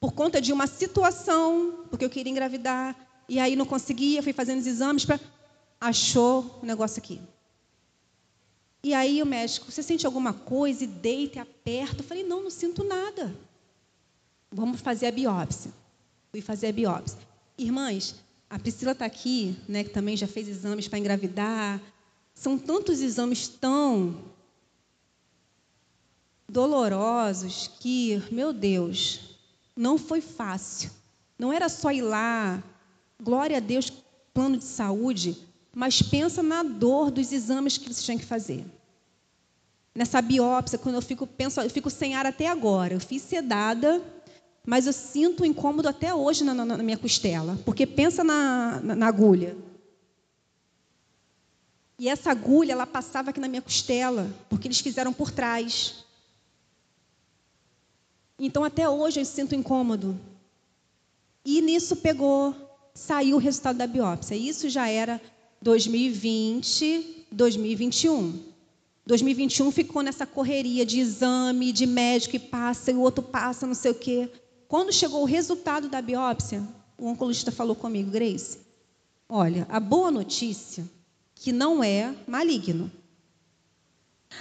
[0.00, 2.96] por conta de uma situação, porque eu queria engravidar,
[3.28, 5.20] e aí não conseguia, fui fazendo os exames para.
[5.80, 7.20] Achou o negócio aqui.
[8.84, 10.84] E aí o médico, você sente alguma coisa?
[10.84, 12.02] E deita e aperta.
[12.02, 13.34] Eu falei, não, não sinto nada.
[14.50, 15.72] Vamos fazer a biópsia.
[16.30, 17.18] Fui fazer a biópsia.
[17.56, 18.16] Irmãs,
[18.52, 21.80] a Priscila está aqui, né, que também já fez exames para engravidar.
[22.34, 24.14] São tantos exames tão
[26.46, 29.38] dolorosos que, meu Deus,
[29.74, 30.90] não foi fácil.
[31.38, 32.62] Não era só ir lá,
[33.18, 33.90] glória a Deus,
[34.34, 35.34] plano de saúde,
[35.74, 38.66] mas pensa na dor dos exames que você tinha que fazer.
[39.94, 42.92] Nessa biópsia, quando eu fico, penso, eu fico sem ar até agora.
[42.92, 44.02] Eu fiz sedada,
[44.64, 47.58] mas eu sinto um incômodo até hoje na, na, na minha costela.
[47.64, 49.56] Porque pensa na, na, agulha.
[51.98, 56.04] E essa agulha, ela passava aqui na minha costela, porque eles fizeram por trás.
[58.38, 60.18] Então até hoje eu sinto incômodo.
[61.44, 62.54] E nisso pegou,
[62.94, 64.36] saiu o resultado da biópsia.
[64.36, 65.20] Isso já era
[65.60, 68.52] 2020, 2021.
[69.04, 73.74] 2021 ficou nessa correria de exame, de médico e passa, e o outro passa, não
[73.74, 74.30] sei o quê.
[74.72, 78.58] Quando chegou o resultado da biópsia, o oncologista falou comigo, Grace,
[79.28, 80.90] olha, a boa notícia
[81.34, 82.90] que não é maligno.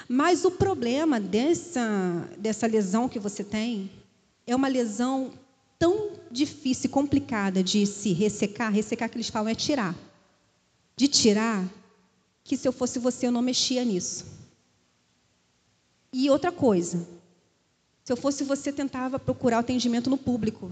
[0.07, 3.91] Mas o problema dessa, dessa lesão que você tem
[4.47, 5.33] é uma lesão
[5.77, 8.71] tão difícil e complicada de se ressecar.
[8.71, 9.93] Ressecar que eles falam é tirar.
[10.95, 11.69] De tirar,
[12.41, 14.25] que se eu fosse você eu não mexia nisso.
[16.13, 17.05] E outra coisa,
[18.03, 20.71] se eu fosse você tentava procurar atendimento no público,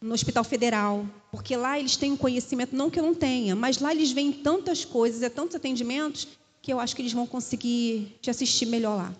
[0.00, 3.78] no Hospital Federal, porque lá eles têm um conhecimento, não que eu não tenha, mas
[3.78, 6.28] lá eles veem tantas coisas, é tantos atendimentos
[6.60, 9.14] que eu acho que eles vão conseguir te assistir melhor lá.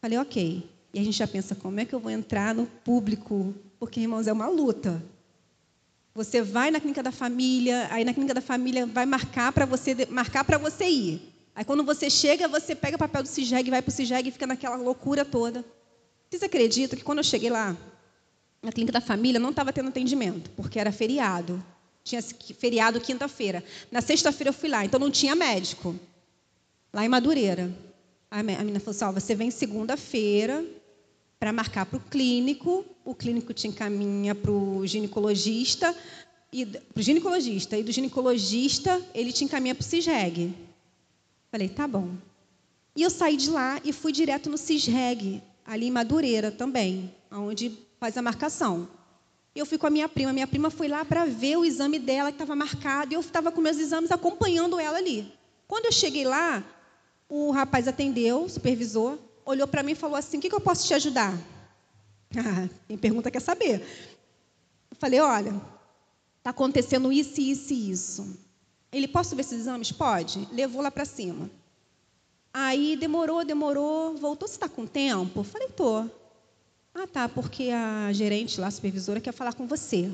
[0.00, 0.68] Falei, ok.
[0.92, 3.54] E a gente já pensa, como é que eu vou entrar no público?
[3.78, 5.02] Porque, irmãos, é uma luta.
[6.14, 10.06] Você vai na clínica da família, aí na clínica da família vai marcar para você
[10.10, 11.32] marcar para você ir.
[11.54, 14.32] Aí quando você chega, você pega o papel do CIGEG, vai para o CIGEG e
[14.32, 15.64] fica naquela loucura toda.
[16.32, 17.76] Vocês acreditam que quando eu cheguei lá,
[18.62, 21.62] na clínica da família, não estava tendo atendimento, porque era feriado.
[22.02, 23.62] Tinha feriado quinta-feira.
[23.90, 25.94] Na sexta-feira eu fui lá, então não tinha médico
[26.90, 27.70] lá em Madureira.
[28.30, 30.64] A menina falou assim: você vem segunda-feira
[31.38, 35.94] para marcar para o clínico, o clínico te encaminha para o ginecologista,
[36.50, 36.64] e
[36.96, 40.54] o ginecologista, e do ginecologista ele te encaminha para o CISREG.
[41.50, 42.08] Falei, tá bom.
[42.96, 47.78] E eu saí de lá e fui direto no CISREG, ali em Madureira também, onde
[47.98, 48.88] faz a marcação.
[49.54, 50.32] Eu fui com a minha prima.
[50.32, 53.12] Minha prima foi lá para ver o exame dela que estava marcado.
[53.12, 55.30] E eu estava com meus exames acompanhando ela ali.
[55.68, 56.64] Quando eu cheguei lá,
[57.28, 60.60] o rapaz atendeu, o supervisor, olhou para mim e falou assim: O que, que eu
[60.60, 61.32] posso te ajudar?
[62.34, 63.86] Ah, quem pergunta quer saber.
[64.90, 65.54] Eu falei: Olha,
[66.38, 68.38] está acontecendo isso, isso e isso.
[68.90, 69.92] Ele, posso ver esses exames?
[69.92, 70.48] Pode.
[70.50, 71.50] Levou lá para cima.
[72.52, 74.46] Aí demorou, demorou, voltou.
[74.46, 75.42] Você está com tempo?
[75.42, 76.08] Falei: Tô.
[76.94, 80.12] Ah, tá, porque a gerente lá, a supervisora, quer falar com você.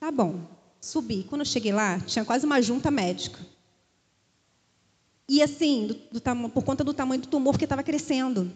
[0.00, 0.40] Tá bom.
[0.80, 1.24] Subi.
[1.24, 3.38] Quando eu cheguei lá, tinha quase uma junta médica.
[5.28, 8.50] E assim, do, do, por conta do tamanho do tumor que estava crescendo.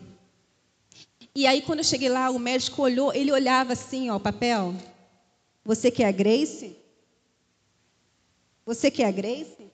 [1.34, 4.74] E aí, quando eu cheguei lá, o médico olhou, ele olhava assim, ó, o papel.
[5.64, 6.74] Você quer a Grace?
[8.64, 9.70] Você quer a Grace?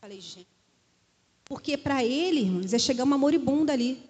[0.00, 0.55] Falei, gente.
[1.46, 4.02] Porque para ele, irmãos, é chegar uma moribunda ali.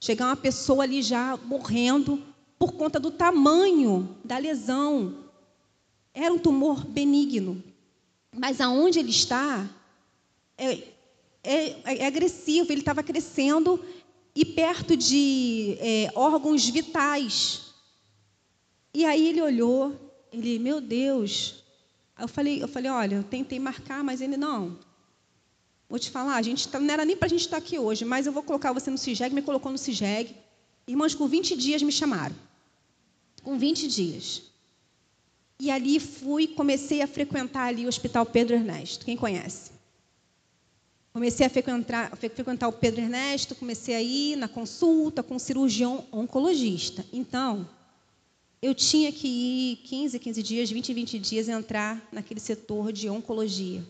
[0.00, 2.22] Chegar uma pessoa ali já morrendo,
[2.58, 5.24] por conta do tamanho da lesão.
[6.14, 7.62] Era um tumor benigno.
[8.32, 9.68] Mas aonde ele está
[10.56, 10.82] é,
[11.42, 13.84] é, é agressivo, ele estava crescendo
[14.34, 17.74] e perto de é, órgãos vitais.
[18.92, 19.98] E aí ele olhou,
[20.32, 21.64] ele, meu Deus.
[22.16, 24.78] Eu falei, eu falei, olha, eu tentei marcar, mas ele não.
[25.88, 27.78] Vou te falar, a gente tá, não era nem para a gente estar tá aqui
[27.78, 30.34] hoje, mas eu vou colocar você no CIGEG, me colocou no CIGEG.
[30.86, 32.34] Irmãos, com 20 dias me chamaram.
[33.42, 34.42] Com 20 dias.
[35.60, 39.04] E ali fui, comecei a frequentar ali o Hospital Pedro Ernesto.
[39.04, 39.70] Quem conhece?
[41.12, 45.40] Comecei a frequentar, a frequentar o Pedro Ernesto, comecei a ir na consulta com o
[45.40, 47.06] cirurgião oncologista.
[47.12, 47.68] Então,
[48.60, 53.84] eu tinha que ir 15, 15 dias, 20, 20 dias entrar naquele setor de oncologia.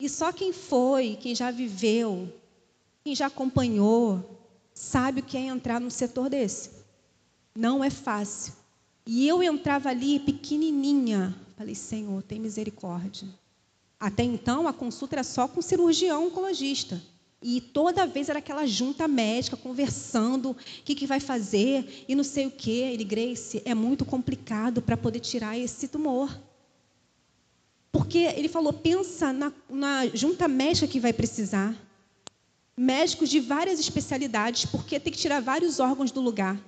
[0.00, 2.32] E só quem foi, quem já viveu,
[3.04, 4.40] quem já acompanhou,
[4.72, 6.70] sabe o que é entrar num setor desse.
[7.54, 8.54] Não é fácil.
[9.06, 11.36] E eu entrava ali pequenininha.
[11.54, 13.28] Falei, Senhor, tem misericórdia.
[13.98, 17.02] Até então, a consulta era só com cirurgião oncologista.
[17.42, 22.24] E toda vez era aquela junta médica conversando, o que, que vai fazer e não
[22.24, 22.90] sei o quê.
[22.92, 26.34] Ele, Grace, é muito complicado para poder tirar esse tumor.
[28.10, 31.72] Porque ele falou, pensa na, na junta médica que vai precisar.
[32.76, 36.58] Médicos de várias especialidades, porque tem que tirar vários órgãos do lugar.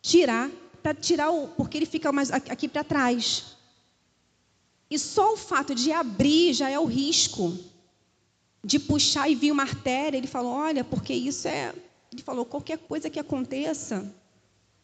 [0.00, 0.48] Tirar
[0.80, 1.48] para tirar o.
[1.48, 3.56] porque ele fica mais aqui para trás.
[4.88, 7.58] E só o fato de abrir já é o risco
[8.62, 10.16] de puxar e vir uma artéria.
[10.16, 11.74] Ele falou: olha, porque isso é.
[12.12, 14.08] Ele falou: qualquer coisa que aconteça,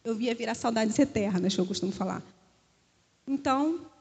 [0.03, 2.21] eu via virar saudades eternas, que eu costumo falar.
[3.29, 3.94] Então,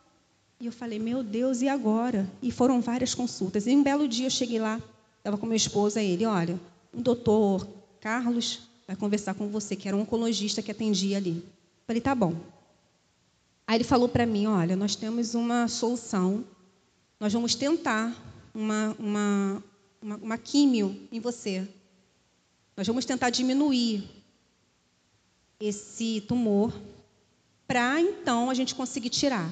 [0.59, 2.29] eu falei: meu Deus, e agora?
[2.41, 3.67] E foram várias consultas.
[3.67, 4.81] E um belo dia eu cheguei lá,
[5.17, 6.59] estava com meu esposo, e ele: olha,
[6.93, 7.67] o doutor
[7.99, 11.43] Carlos vai conversar com você, que era um oncologista que atendia ali.
[11.85, 12.35] Falei, tá bom.
[13.65, 16.43] Aí ele falou para mim, olha, nós temos uma solução,
[17.19, 18.13] nós vamos tentar
[18.53, 19.63] uma, uma,
[20.01, 21.67] uma, uma químio em você.
[22.75, 24.03] Nós vamos tentar diminuir
[25.59, 26.73] esse tumor
[27.65, 29.51] para então a gente conseguir tirar.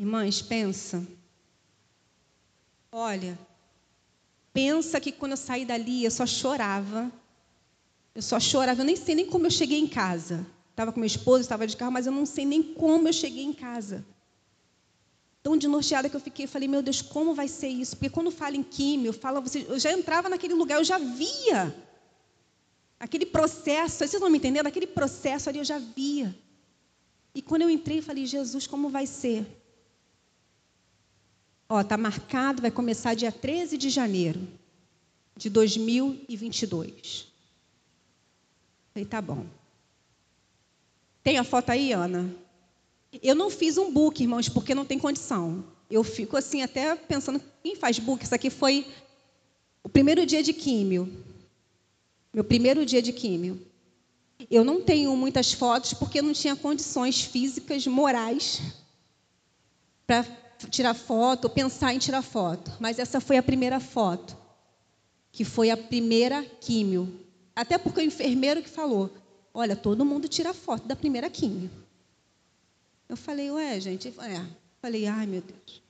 [0.00, 1.06] Irmãs, pensa.
[2.90, 3.38] Olha,
[4.52, 7.12] pensa que quando eu saí dali eu só chorava
[8.14, 10.46] eu só chorava, eu nem sei nem como eu cheguei em casa.
[10.70, 13.44] Estava com meu esposo, estava de carro, mas eu não sei nem como eu cheguei
[13.44, 14.04] em casa.
[15.42, 17.96] Tão desnorteada que eu fiquei, falei, meu Deus, como vai ser isso?
[17.96, 21.74] Porque quando fala em químio, fala, você, eu já entrava naquele lugar, eu já via.
[22.98, 24.66] Aquele processo, vocês estão me entendendo?
[24.66, 26.36] Aquele processo ali eu já via.
[27.34, 29.46] E quando eu entrei, falei, Jesus, como vai ser?
[31.72, 34.40] Ó, tá marcado, vai começar dia 13 de janeiro
[35.36, 37.28] de 2022.
[38.92, 39.46] Falei, tá bom.
[41.22, 42.34] Tem a foto aí, Ana?
[43.22, 45.64] Eu não fiz um book, irmãos, porque não tem condição.
[45.88, 48.24] Eu fico assim, até pensando, quem faz book?
[48.24, 48.84] Isso aqui foi
[49.84, 51.24] o primeiro dia de químio.
[52.34, 53.64] Meu primeiro dia de químio.
[54.50, 58.60] Eu não tenho muitas fotos porque não tinha condições físicas, morais,
[60.04, 60.24] para
[60.68, 62.72] tirar foto, pensar em tirar foto.
[62.80, 64.36] Mas essa foi a primeira foto,
[65.32, 67.20] que foi a primeira químio.
[67.54, 69.10] Até porque o enfermeiro que falou:
[69.52, 71.70] Olha, todo mundo tira foto da primeira quimio.
[73.08, 74.46] Eu falei, ué, gente, é.
[74.80, 75.82] Falei, ai meu Deus.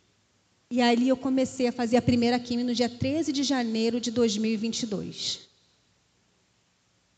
[0.71, 4.11] E ali eu comecei a fazer a primeira quimio no dia 13 de janeiro de
[4.11, 5.41] 2022.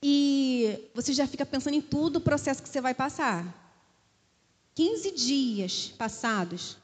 [0.03, 3.61] E você já fica pensando em tudo o processo que você vai passar.
[4.74, 6.76] 15 dias passados,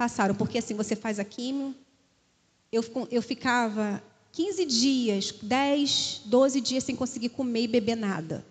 [0.00, 1.74] passaram, porque assim, você faz a quimio,
[2.72, 8.42] eu, eu ficava 15 dias, 10, 12 dias sem conseguir comer e beber nada.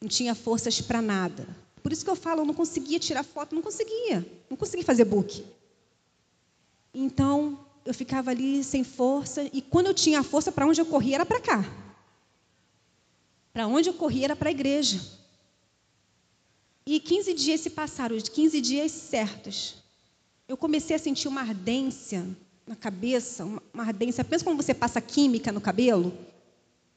[0.00, 1.46] Não tinha forças para nada.
[1.82, 4.26] Por isso que eu falo, eu não conseguia tirar foto, não conseguia.
[4.48, 5.44] Não conseguia fazer book.
[6.94, 9.46] Então, eu ficava ali sem força.
[9.52, 11.62] E quando eu tinha força, para onde eu corria era para cá.
[13.52, 14.98] Para onde eu corria era para a igreja.
[16.86, 19.84] E 15 dias se passaram, os 15 dias certos.
[20.48, 22.24] Eu comecei a sentir uma ardência
[22.66, 24.24] na cabeça, uma, ardência.
[24.24, 26.12] Pensa quando você passa química no cabelo,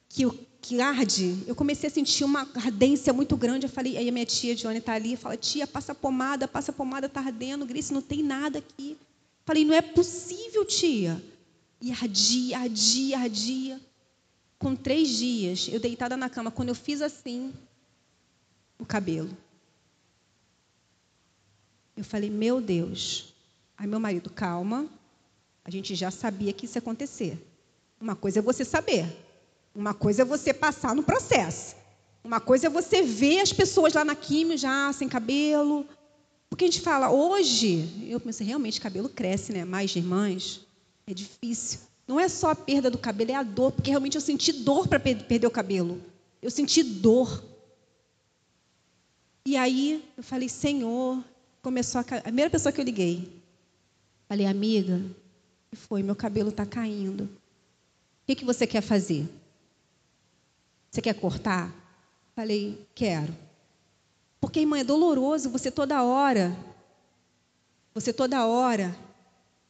[0.08, 0.28] que,
[0.62, 1.44] que arde.
[1.48, 3.66] Eu comecei a sentir uma ardência muito grande.
[3.66, 7.06] Eu falei, aí a minha tia Johnny está ali, fala, tia, passa pomada, passa pomada,
[7.08, 7.66] está ardendo.
[7.66, 8.98] Grace, não tem nada aqui.
[9.46, 11.22] Falei, não é possível, tia.
[11.82, 13.82] E ardia, ardia, ardia.
[14.58, 17.54] Com três dias, eu deitada na cama, quando eu fiz assim,
[18.78, 19.30] o cabelo.
[21.96, 23.29] Eu falei, meu Deus.
[23.80, 24.90] Aí meu marido, calma,
[25.64, 27.42] a gente já sabia que isso ia acontecer.
[28.00, 29.06] Uma coisa é você saber,
[29.74, 31.78] uma coisa é você passar no processo.
[32.22, 35.88] Uma coisa é você ver as pessoas lá na químio já sem cabelo.
[36.50, 39.64] Porque a gente fala, hoje, eu pensei, realmente cabelo cresce, né?
[39.64, 40.60] Mais irmãs.
[41.08, 41.80] É difícil.
[42.06, 44.90] Não é só a perda do cabelo, é a dor, porque realmente eu senti dor
[44.90, 46.02] para perder o cabelo.
[46.42, 47.42] Eu senti dor.
[49.46, 51.24] E aí eu falei, Senhor,
[51.62, 53.39] começou a, a primeira pessoa que eu liguei.
[54.30, 55.02] Falei, amiga,
[55.72, 56.04] que foi?
[56.04, 57.24] Meu cabelo está caindo.
[57.24, 57.30] O
[58.28, 59.28] que, que você quer fazer?
[60.92, 61.74] Você quer cortar?
[62.36, 63.36] Falei, quero.
[64.40, 66.56] Porque, irmã, é doloroso você toda hora,
[67.92, 68.96] você toda hora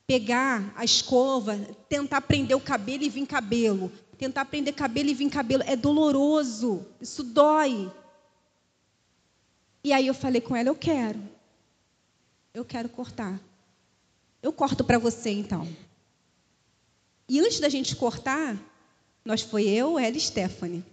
[0.06, 1.58] pegar a escova,
[1.88, 6.86] tentar prender o cabelo e vir cabelo, tentar prender cabelo e vir cabelo, é doloroso,
[7.00, 7.90] isso dói.
[9.86, 11.22] E aí eu falei com ela, eu quero.
[12.54, 13.40] Eu quero cortar.
[14.42, 15.68] Eu corto para você então.
[17.28, 18.58] E antes da gente cortar,
[19.24, 20.84] nós foi eu, ela e Stephanie.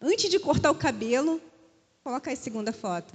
[0.00, 1.40] Antes de cortar o cabelo,
[2.04, 3.12] coloca aí a segunda foto.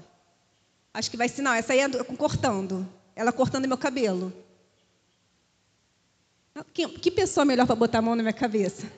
[0.93, 2.87] Acho que vai ser, não, essa aí é cortando.
[3.15, 4.33] Ela cortando meu cabelo.
[6.73, 8.89] Que, que pessoa melhor para botar a mão na minha cabeça?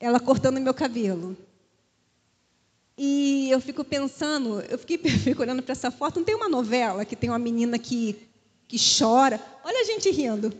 [0.00, 1.36] Ela cortando meu cabelo.
[2.96, 6.16] E eu fico pensando, eu fiquei fico olhando para essa foto.
[6.16, 8.28] Não tem uma novela que tem uma menina que,
[8.68, 9.40] que chora?
[9.64, 10.52] Olha a gente rindo.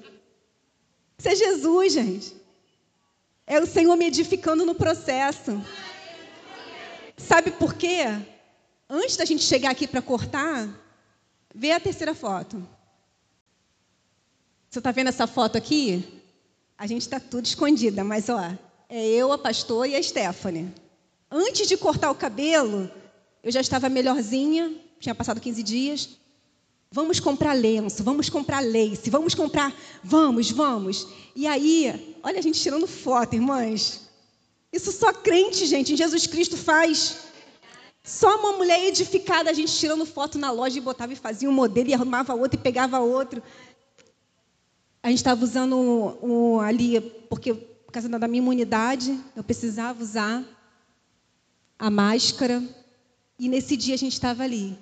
[1.19, 2.37] Isso é Jesus, gente.
[3.47, 5.63] É o Senhor me edificando no processo.
[7.17, 8.05] Sabe por quê?
[8.89, 10.69] Antes da gente chegar aqui para cortar,
[11.55, 12.67] vê a terceira foto.
[14.69, 16.23] Você está vendo essa foto aqui?
[16.77, 18.41] A gente está tudo escondida, mas ó,
[18.89, 20.73] é eu, a pastor e a Stephanie.
[21.31, 22.91] Antes de cortar o cabelo,
[23.43, 26.19] eu já estava melhorzinha, tinha passado 15 dias.
[26.95, 31.09] Vamos comprar lenço, vamos comprar lace, vamos comprar, vamos, vamos.
[31.35, 34.09] E aí, olha a gente tirando foto, irmãs.
[34.73, 37.17] Isso só crente, gente, em Jesus Cristo faz.
[38.05, 41.53] Só uma mulher edificada, a gente tirando foto na loja e botava e fazia um
[41.53, 43.43] modelo e arrumava outro e pegava outro.
[45.03, 50.01] A gente estava usando um, um, ali, porque por causa da minha imunidade, eu precisava
[50.01, 50.45] usar
[51.77, 52.63] a máscara.
[53.37, 54.79] E nesse dia a gente estava ali.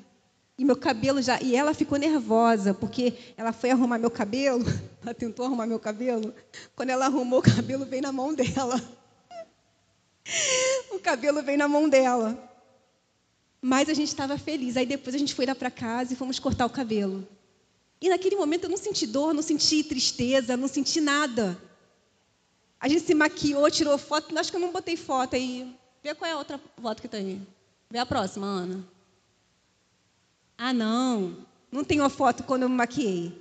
[0.62, 1.42] E meu cabelo já.
[1.42, 4.64] E ela ficou nervosa, porque ela foi arrumar meu cabelo.
[5.02, 6.32] Ela tentou arrumar meu cabelo.
[6.76, 8.80] Quando ela arrumou, o cabelo veio na mão dela.
[10.92, 12.38] O cabelo veio na mão dela.
[13.60, 14.76] Mas a gente estava feliz.
[14.76, 17.26] Aí depois a gente foi lá para casa e fomos cortar o cabelo.
[18.00, 21.58] E naquele momento eu não senti dor, não senti tristeza, não senti nada.
[22.78, 24.38] A gente se maquiou, tirou foto.
[24.38, 25.74] Acho que eu não botei foto aí.
[26.04, 27.42] Vê qual é a outra foto que está aí.
[27.90, 28.91] Vê a próxima, Ana.
[30.64, 31.36] Ah, não.
[31.72, 33.36] Não tem uma foto quando eu me maquiei.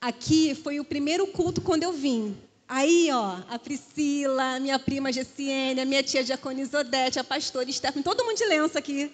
[0.00, 2.34] Aqui foi o primeiro culto quando eu vim.
[2.66, 8.02] Aí, ó, a Priscila, minha prima Gessiene, a minha tia Diaconisa Odete, a pastora Stephanie,
[8.02, 9.12] todo mundo de lenço aqui.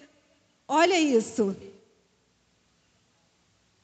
[0.65, 1.53] Olha isso.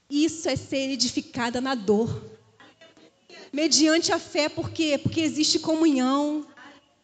[0.09, 2.23] Isso é ser edificada na dor.
[3.51, 4.97] Mediante a fé, por quê?
[4.97, 6.47] Porque existe comunhão,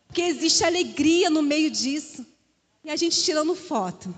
[0.08, 2.26] porque existe alegria no meio disso.
[2.82, 4.16] E a gente tirando foto.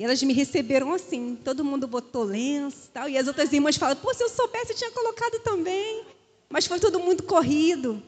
[0.00, 3.06] E elas me receberam assim, todo mundo botou lenço e tal.
[3.06, 6.06] E as outras irmãs falam, pô, se eu soubesse, eu tinha colocado também.
[6.48, 8.02] Mas foi todo mundo corrido.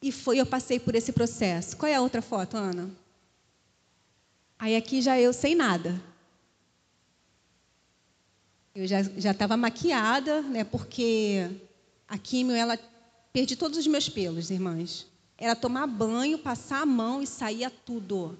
[0.00, 1.76] E foi, eu passei por esse processo.
[1.76, 2.90] Qual é a outra foto, Ana?
[4.58, 6.00] Aí aqui já eu sem nada.
[8.74, 10.64] Eu já estava maquiada, né?
[10.64, 11.46] Porque
[12.08, 12.78] a químio, ela
[13.34, 15.06] perdi todos os meus pelos, irmãs.
[15.36, 18.38] Era tomar banho, passar a mão e saía tudo.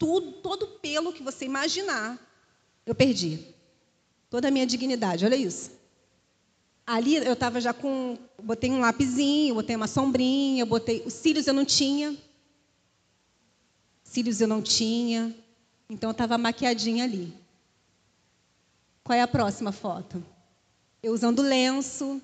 [0.00, 2.18] Tudo, todo pelo que você imaginar,
[2.86, 3.54] eu perdi.
[4.30, 5.72] Toda a minha dignidade, olha isso.
[6.86, 8.16] Ali eu estava já com.
[8.42, 11.02] Botei um lapisinho, botei uma sombrinha, botei.
[11.04, 12.16] Os cílios eu não tinha.
[14.02, 15.36] Cílios eu não tinha.
[15.86, 17.34] Então eu estava maquiadinha ali.
[19.04, 20.24] Qual é a próxima foto?
[21.02, 22.22] Eu usando lenço.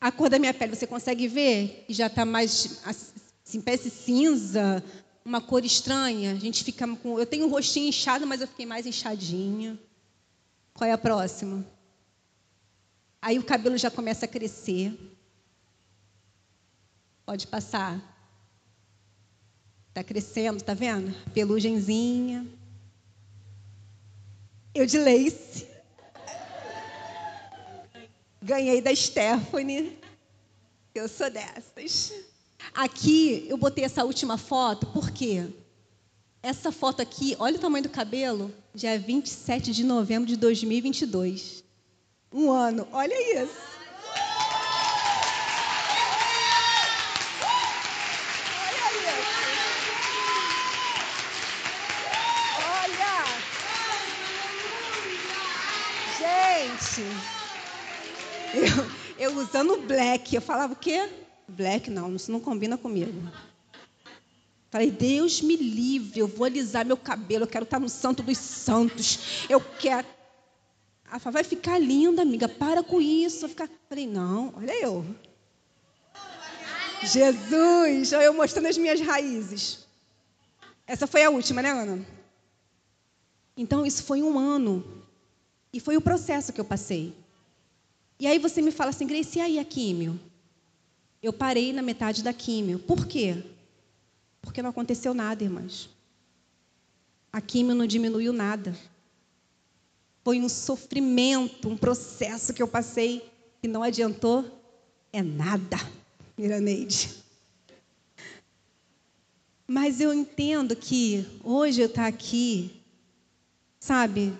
[0.00, 1.84] A cor da minha pele, você consegue ver?
[1.86, 4.82] E já está mais, assim, parece cinza,
[5.26, 6.30] uma cor estranha.
[6.30, 7.18] A gente fica com.
[7.18, 9.76] Eu tenho um rostinho inchado, mas eu fiquei mais inchadinha.
[10.72, 11.66] Qual é a próxima?
[13.20, 14.96] Aí o cabelo já começa a crescer.
[17.24, 18.00] Pode passar.
[19.88, 21.12] Está crescendo, tá vendo?
[21.32, 22.46] Pelugenzinha.
[24.72, 25.66] Eu de lace.
[28.40, 29.98] Ganhei da Stephanie.
[30.94, 32.12] Eu sou dessas.
[32.76, 35.46] Aqui eu botei essa última foto, por quê?
[36.42, 41.64] Essa foto aqui, olha o tamanho do cabelo, dia 27 de novembro de 2022.
[42.30, 43.66] Um ano, olha isso.
[58.52, 61.25] Eu, eu usando black, eu falava o quê?
[61.48, 63.12] Black não, isso não combina comigo.
[64.70, 68.36] Falei, Deus me livre, eu vou alisar meu cabelo, eu quero estar no santo dos
[68.36, 69.46] santos.
[69.48, 70.06] Eu quero.
[71.08, 73.44] Ela falou, vai ficar linda, amiga, para com isso.
[73.44, 73.70] Eu ficar...
[73.88, 75.06] Falei, não, olha eu.
[77.02, 79.86] Jesus, eu mostrando as minhas raízes.
[80.86, 82.04] Essa foi a última, né, Ana?
[83.56, 85.04] Então, isso foi um ano.
[85.72, 87.14] E foi o processo que eu passei.
[88.18, 90.18] E aí você me fala assim, Grace, e aí a químio?
[91.26, 92.78] Eu parei na metade da químio.
[92.78, 93.42] Por quê?
[94.40, 95.90] Porque não aconteceu nada, irmãs.
[97.32, 98.78] A químio não diminuiu nada.
[100.22, 103.28] Foi um sofrimento, um processo que eu passei
[103.60, 104.44] que não adiantou
[105.12, 105.76] é nada,
[106.38, 107.16] Miraneide.
[109.66, 112.70] Mas eu entendo que hoje eu estar tá aqui,
[113.80, 114.32] sabe,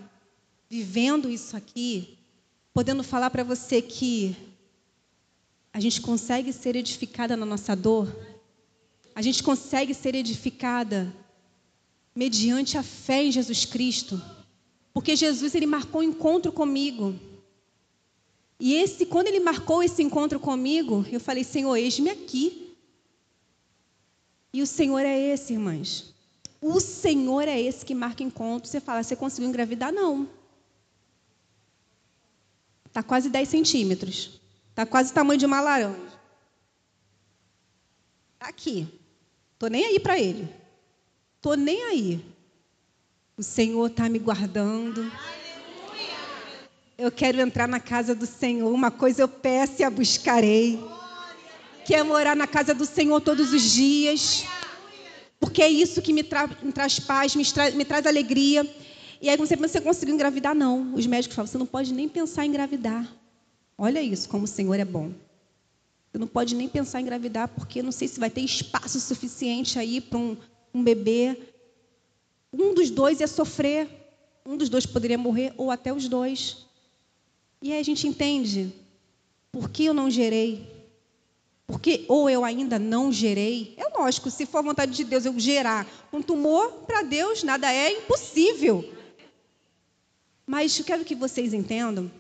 [0.70, 2.16] vivendo isso aqui,
[2.72, 4.36] podendo falar para você que
[5.76, 8.08] a gente consegue ser edificada na nossa dor,
[9.14, 11.14] a gente consegue ser edificada
[12.14, 14.18] mediante a fé em Jesus Cristo.
[14.94, 17.14] Porque Jesus ele marcou um encontro comigo.
[18.58, 22.74] E esse, quando ele marcou esse encontro comigo, eu falei: Senhor, eis-me aqui.
[24.54, 26.14] E o Senhor é esse, irmãs.
[26.58, 28.66] O Senhor é esse que marca encontro.
[28.66, 29.92] Você fala: Você conseguiu engravidar?
[29.92, 30.26] Não.
[32.86, 34.45] Está quase 10 centímetros.
[34.76, 35.96] Está quase o tamanho de uma laranja.
[38.34, 38.86] Está aqui.
[39.54, 40.46] Estou nem aí para ele.
[41.36, 42.22] Estou nem aí.
[43.38, 45.10] O Senhor está me guardando.
[46.98, 48.70] Eu quero entrar na casa do Senhor.
[48.70, 50.78] Uma coisa eu peço e a buscarei.
[51.86, 54.44] Quero morar na casa do Senhor todos os dias.
[55.40, 58.70] Porque é isso que me, tra me traz paz, me, tra me, traz alegria.
[59.22, 60.54] E aí você pensa, você conseguiu engravidar?
[60.54, 60.92] Não.
[60.92, 63.10] Os médicos falam, você não pode nem pensar em engravidar.
[63.78, 65.12] Olha isso, como o Senhor é bom.
[66.10, 69.78] Você não pode nem pensar em engravidar, porque não sei se vai ter espaço suficiente
[69.78, 70.36] aí para um,
[70.72, 71.38] um bebê.
[72.50, 73.88] Um dos dois ia sofrer,
[74.46, 76.66] um dos dois poderia morrer, ou até os dois.
[77.60, 78.72] E aí a gente entende
[79.52, 80.74] por que eu não gerei.
[81.66, 83.74] Porque ou eu ainda não gerei.
[83.76, 87.92] É lógico, se for vontade de Deus eu gerar um tumor, para Deus nada é
[87.92, 88.90] impossível.
[90.46, 92.10] Mas eu quero que vocês entendam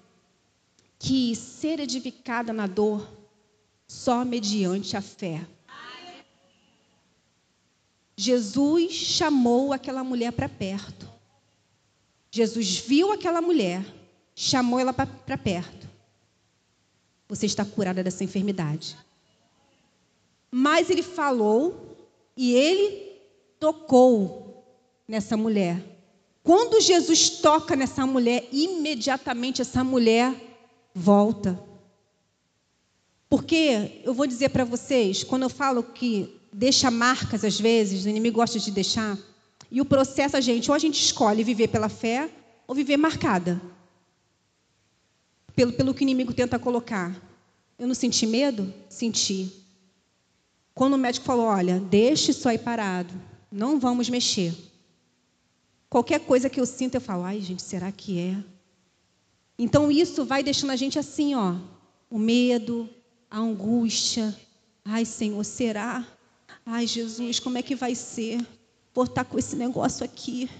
[0.98, 3.06] que ser edificada na dor
[3.86, 5.46] só mediante a fé.
[8.16, 11.08] Jesus chamou aquela mulher para perto.
[12.30, 13.84] Jesus viu aquela mulher,
[14.34, 15.88] chamou ela para perto.
[17.28, 18.96] Você está curada dessa enfermidade.
[20.50, 21.96] Mas ele falou
[22.36, 23.20] e ele
[23.58, 24.64] tocou
[25.06, 25.82] nessa mulher.
[26.42, 30.45] Quando Jesus toca nessa mulher, imediatamente essa mulher
[30.96, 31.62] volta.
[33.28, 38.08] Porque eu vou dizer para vocês, quando eu falo que deixa marcas às vezes, o
[38.08, 39.18] inimigo gosta de deixar.
[39.70, 42.30] E o processo, a gente, ou a gente escolhe viver pela fé,
[42.66, 43.60] ou viver marcada.
[45.54, 47.14] Pelo, pelo que o inimigo tenta colocar.
[47.78, 48.72] Eu não senti medo?
[48.88, 49.52] Senti.
[50.74, 53.12] Quando o médico falou: olha, deixe isso aí parado,
[53.52, 54.54] não vamos mexer.
[55.90, 58.55] Qualquer coisa que eu sinto, eu falo: ai, gente, será que é?
[59.58, 61.56] Então isso vai deixando a gente assim, ó,
[62.10, 62.88] o medo,
[63.30, 64.34] a angústia.
[64.84, 66.06] Ai, Senhor, será?
[66.64, 68.44] Ai, Jesus, como é que vai ser?
[68.92, 70.50] Por estar com esse negócio aqui,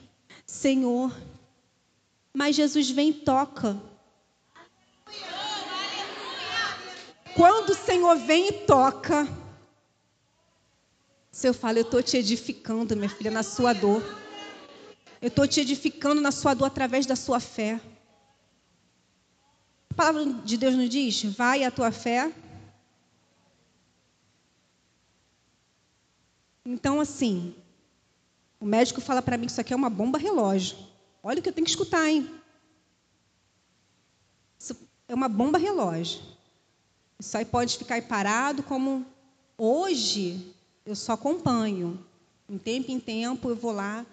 [0.47, 1.15] Senhor.
[2.33, 3.81] Mas Jesus vem e toca.
[7.35, 9.29] Quando o Senhor vem e toca,
[11.31, 14.03] se eu falo, eu estou te edificando, minha filha, na sua dor.
[15.21, 17.79] Eu estou te edificando na sua dor através da sua fé.
[19.97, 22.31] A palavra de Deus nos diz: vai a tua fé
[26.67, 27.55] Então, assim,
[28.59, 30.77] o médico fala para mim que isso aqui é uma bomba relógio.
[31.23, 32.29] Olha o que eu tenho que escutar, hein?
[34.59, 34.77] Isso
[35.07, 36.21] é uma bomba relógio.
[37.21, 39.07] Isso aí pode ficar parado como
[39.57, 40.53] hoje
[40.85, 42.05] eu só acompanho.
[42.49, 44.05] Em tempo em tempo eu vou lá,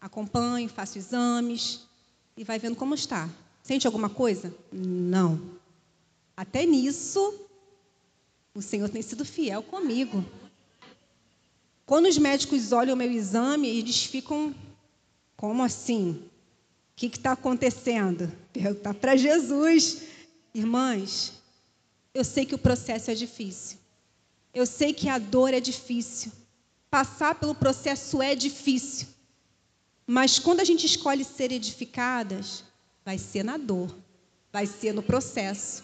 [0.00, 1.86] acompanho, faço exames
[2.38, 3.28] e vai vendo como está.
[3.68, 4.54] Sente alguma coisa?
[4.72, 5.38] Não.
[6.34, 7.38] Até nisso,
[8.54, 10.24] o Senhor tem sido fiel comigo.
[11.84, 14.54] Quando os médicos olham o meu exame, eles ficam,
[15.36, 16.12] como assim?
[16.12, 16.30] O
[16.96, 18.32] que está acontecendo?
[18.54, 20.00] Perguntar para Jesus.
[20.54, 21.34] Irmãs,
[22.14, 23.76] eu sei que o processo é difícil.
[24.54, 26.32] Eu sei que a dor é difícil.
[26.90, 29.08] Passar pelo processo é difícil.
[30.06, 32.64] Mas quando a gente escolhe ser edificadas,
[33.08, 33.96] vai ser na dor,
[34.52, 35.82] vai ser no processo.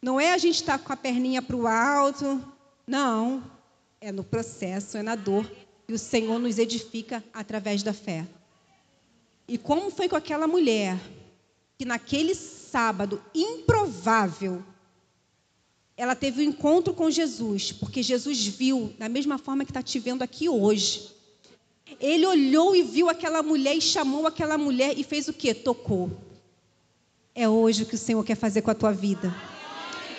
[0.00, 2.40] Não é a gente estar tá com a perninha para o alto.
[2.86, 3.42] Não.
[4.00, 5.50] É no processo, é na dor.
[5.88, 8.24] E o Senhor nos edifica através da fé.
[9.48, 10.96] E como foi com aquela mulher
[11.76, 14.62] que naquele sábado improvável
[15.96, 19.98] ela teve um encontro com Jesus, porque Jesus viu da mesma forma que está te
[19.98, 21.12] vendo aqui hoje.
[22.00, 25.52] Ele olhou e viu aquela mulher e chamou aquela mulher e fez o que?
[25.54, 26.10] Tocou.
[27.34, 29.34] É hoje o que o Senhor quer fazer com a tua vida.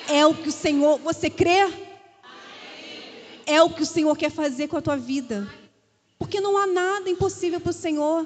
[0.07, 1.71] É o que o Senhor, você crê?
[3.45, 5.47] É o que o Senhor quer fazer com a tua vida.
[6.17, 8.25] Porque não há nada impossível para o Senhor.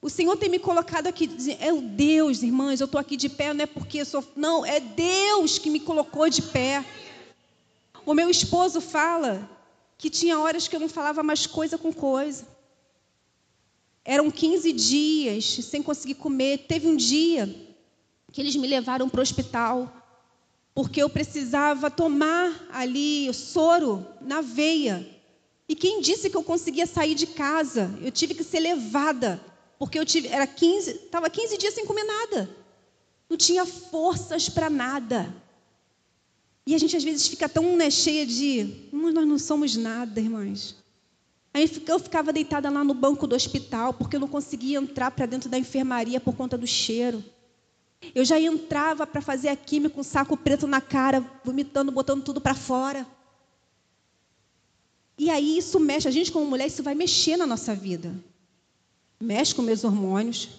[0.00, 3.52] O Senhor tem me colocado aqui, é o Deus, irmãs, eu estou aqui de pé,
[3.52, 4.22] não é porque sou.
[4.36, 6.84] Não, é Deus que me colocou de pé.
[8.04, 9.50] O meu esposo fala
[9.98, 12.46] que tinha horas que eu não falava mais coisa com coisa.
[14.08, 16.58] Eram 15 dias sem conseguir comer.
[16.68, 17.52] Teve um dia
[18.32, 19.92] que eles me levaram para o hospital,
[20.72, 25.04] porque eu precisava tomar ali o soro na veia.
[25.68, 27.92] E quem disse que eu conseguia sair de casa?
[28.00, 29.40] Eu tive que ser levada,
[29.76, 32.48] porque eu tive, era 15, estava 15 dias sem comer nada.
[33.28, 35.34] Não tinha forças para nada.
[36.64, 40.76] E a gente às vezes fica tão né, cheia de, nós não somos nada, irmãs.
[41.56, 45.24] Aí eu ficava deitada lá no banco do hospital, porque eu não conseguia entrar para
[45.24, 47.24] dentro da enfermaria por conta do cheiro.
[48.14, 52.22] Eu já entrava para fazer a química com um saco preto na cara, vomitando, botando
[52.22, 53.06] tudo para fora.
[55.16, 58.14] E aí isso mexe, a gente como mulher, isso vai mexer na nossa vida.
[59.18, 60.50] Mexe com meus hormônios.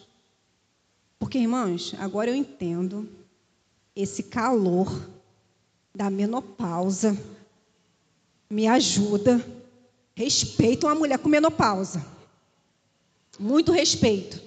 [1.19, 3.07] Porque, irmãos, agora eu entendo
[3.95, 5.07] esse calor
[5.93, 7.15] da menopausa.
[8.49, 9.56] Me ajuda.
[10.17, 12.03] Respeito uma mulher com menopausa.
[13.37, 14.41] Muito respeito.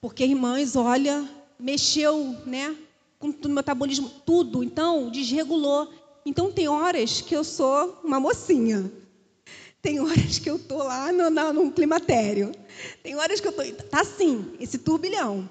[0.00, 2.76] Porque, irmãs, olha, mexeu, né?
[3.18, 4.62] Com o metabolismo, tudo.
[4.62, 5.92] Então, desregulou.
[6.24, 8.88] Então, tem horas que eu sou uma mocinha.
[9.82, 12.52] Tem horas que eu tô lá no, no, no climatério.
[13.02, 13.64] Tem horas que eu tô.
[13.90, 15.50] Tá assim, esse turbilhão.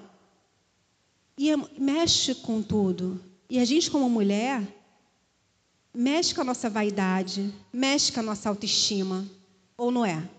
[1.36, 3.20] E mexe com tudo.
[3.50, 4.62] E a gente, como mulher,
[5.98, 9.26] mexe com a nossa vaidade, mexe com a nossa autoestima.
[9.76, 10.30] Ou não é?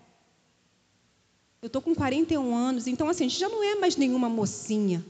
[1.60, 5.04] Eu estou com 41 anos, então assim, a gente já não é mais nenhuma mocinha.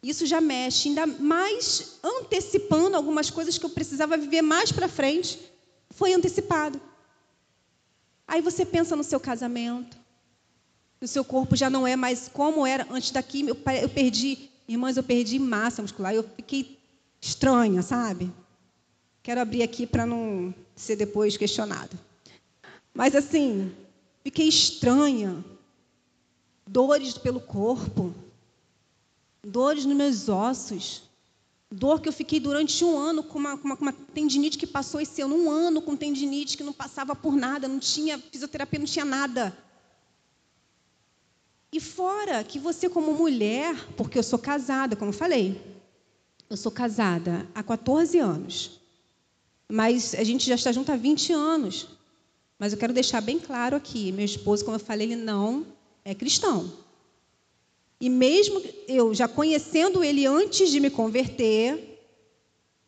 [0.00, 5.40] Isso já mexe, ainda mais antecipando algumas coisas que eu precisava viver mais para frente.
[5.90, 6.80] Foi antecipado.
[8.28, 9.96] Aí você pensa no seu casamento.
[11.00, 13.40] O seu corpo já não é mais como era antes daqui.
[13.40, 16.14] Eu, eu perdi, irmãs, eu perdi massa muscular.
[16.14, 16.78] Eu fiquei
[17.20, 18.32] estranha, sabe?
[19.26, 21.98] Quero abrir aqui para não ser depois questionado.
[22.94, 23.74] Mas assim,
[24.22, 25.44] fiquei estranha.
[26.64, 28.14] Dores pelo corpo
[29.42, 31.02] dores nos meus ossos,
[31.68, 35.20] dor que eu fiquei durante um ano com uma, uma, uma, tendinite que passou esse
[35.22, 39.04] ano, um ano com tendinite que não passava por nada, não tinha fisioterapia, não tinha
[39.04, 39.56] nada.
[41.72, 45.60] E fora que você, como mulher, porque eu sou casada, como eu falei,
[46.48, 48.80] eu sou casada há 14 anos,
[49.68, 51.88] mas a gente já está junto há 20 anos.
[52.58, 55.66] Mas eu quero deixar bem claro aqui: meu esposo, como eu falei, ele não
[56.04, 56.72] é cristão.
[58.00, 61.98] E mesmo eu já conhecendo ele antes de me converter,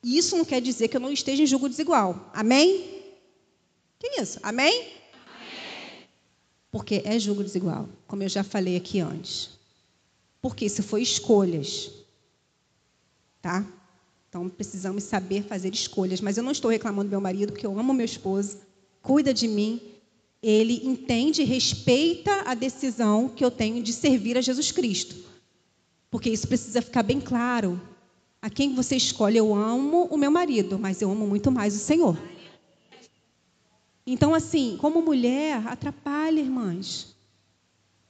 [0.02, 2.30] isso não quer dizer que eu não esteja em julgo desigual.
[2.34, 3.02] Amém?
[3.98, 4.38] Que isso?
[4.42, 4.72] Amém?
[4.80, 6.08] Amém?
[6.70, 9.50] Porque é julgo desigual, como eu já falei aqui antes.
[10.40, 11.90] Porque isso foi escolhas.
[13.40, 13.66] Tá?
[14.38, 16.20] Então precisamos saber fazer escolhas.
[16.20, 18.58] Mas eu não estou reclamando do meu marido, porque eu amo meu esposo,
[19.02, 19.80] cuida de mim
[20.40, 25.16] ele entende e respeita a decisão que eu tenho de servir a Jesus Cristo.
[26.08, 27.80] Porque isso precisa ficar bem claro.
[28.40, 31.80] A quem você escolhe, eu amo o meu marido, mas eu amo muito mais o
[31.80, 32.16] Senhor.
[34.06, 37.16] Então, assim, como mulher, atrapalha, irmãs.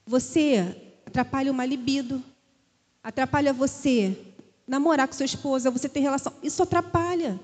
[0.06, 0.76] Você
[1.06, 2.22] atrapalha uma libido,
[3.02, 4.27] atrapalha você
[4.68, 6.32] namorar com sua esposa, você ter relação.
[6.42, 7.40] Isso atrapalha.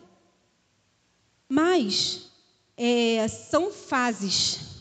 [1.48, 2.28] Mas
[2.76, 4.74] é, são fases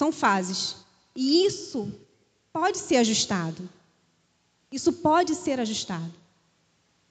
[0.00, 0.76] são fases.
[1.14, 1.92] E isso
[2.52, 3.68] pode ser ajustado.
[4.70, 6.12] Isso pode ser ajustado.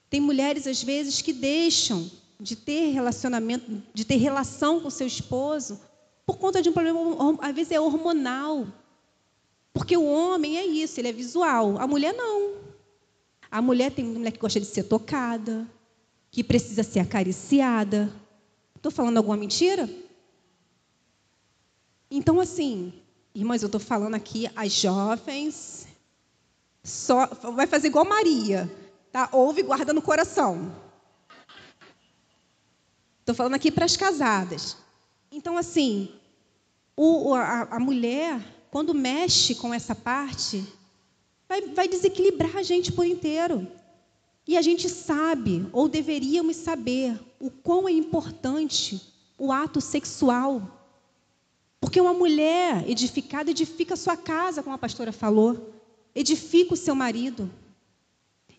[0.10, 2.10] Tem mulheres, às vezes, que deixam
[2.40, 5.80] de ter relacionamento, de ter relação com seu esposo,
[6.26, 7.00] por conta de um problema,
[7.42, 8.66] às vezes é hormonal.
[9.74, 11.78] Porque o homem é isso, ele é visual.
[11.78, 12.69] A mulher não.
[13.52, 15.68] A mulher tem mulher que gosta de ser tocada,
[16.32, 18.14] que precisa ser acariciada.
[18.76, 19.89] Estou falando alguma mentira?
[22.12, 22.93] Então, assim,
[23.34, 25.88] irmãs, eu estou falando aqui as jovens,
[26.84, 28.70] só vai fazer igual Maria,
[29.12, 29.30] tá?
[29.32, 30.76] Ouve e guarda no coração.
[33.20, 34.78] Estou falando aqui para as casadas.
[35.32, 36.12] Então, assim,
[36.95, 38.41] o, a, a, mulher,
[38.72, 40.66] quando mexe com essa parte,
[41.50, 43.68] vai, vai desequilibrar a gente por inteiro.
[44.47, 49.02] E a gente sabe, ou deveríamos saber, o quão é importante
[49.38, 50.80] o ato sexual.
[51.82, 55.74] Porque uma mulher edificada edifica a sua casa, como a pastora falou,
[56.14, 57.50] edifica o seu marido.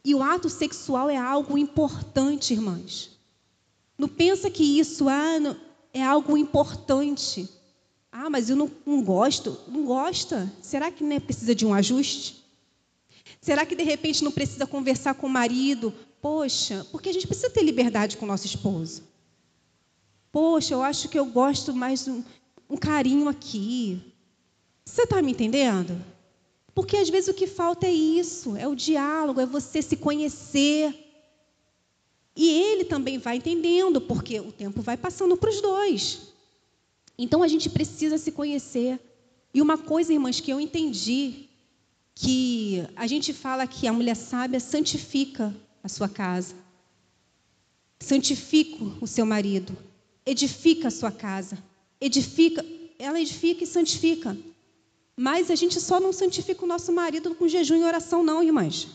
[0.04, 3.10] E o ato sexual é algo importante, irmãs.
[3.98, 5.56] Não pensa que isso ah,
[5.92, 7.48] é algo importante.
[8.10, 9.58] Ah, mas eu não, não gosto.
[9.68, 10.50] Não gosta?
[10.62, 12.39] Será que né, precisa de um ajuste?
[13.40, 15.92] Será que de repente não precisa conversar com o marido?
[16.20, 19.02] Poxa, porque a gente precisa ter liberdade com o nosso esposo.
[20.30, 22.22] Poxa, eu acho que eu gosto mais um,
[22.68, 24.00] um carinho aqui.
[24.84, 26.04] Você está me entendendo?
[26.74, 30.94] Porque às vezes o que falta é isso, é o diálogo, é você se conhecer.
[32.36, 36.32] E ele também vai entendendo, porque o tempo vai passando para os dois.
[37.18, 39.00] Então a gente precisa se conhecer.
[39.52, 41.49] E uma coisa, irmãs, que eu entendi,
[42.22, 46.54] que a gente fala que a mulher sábia santifica a sua casa,
[47.98, 49.74] santifica o seu marido,
[50.26, 51.56] edifica a sua casa,
[51.98, 52.62] edifica,
[52.98, 54.36] ela edifica e santifica.
[55.16, 58.86] Mas a gente só não santifica o nosso marido com jejum e oração, não, irmãs.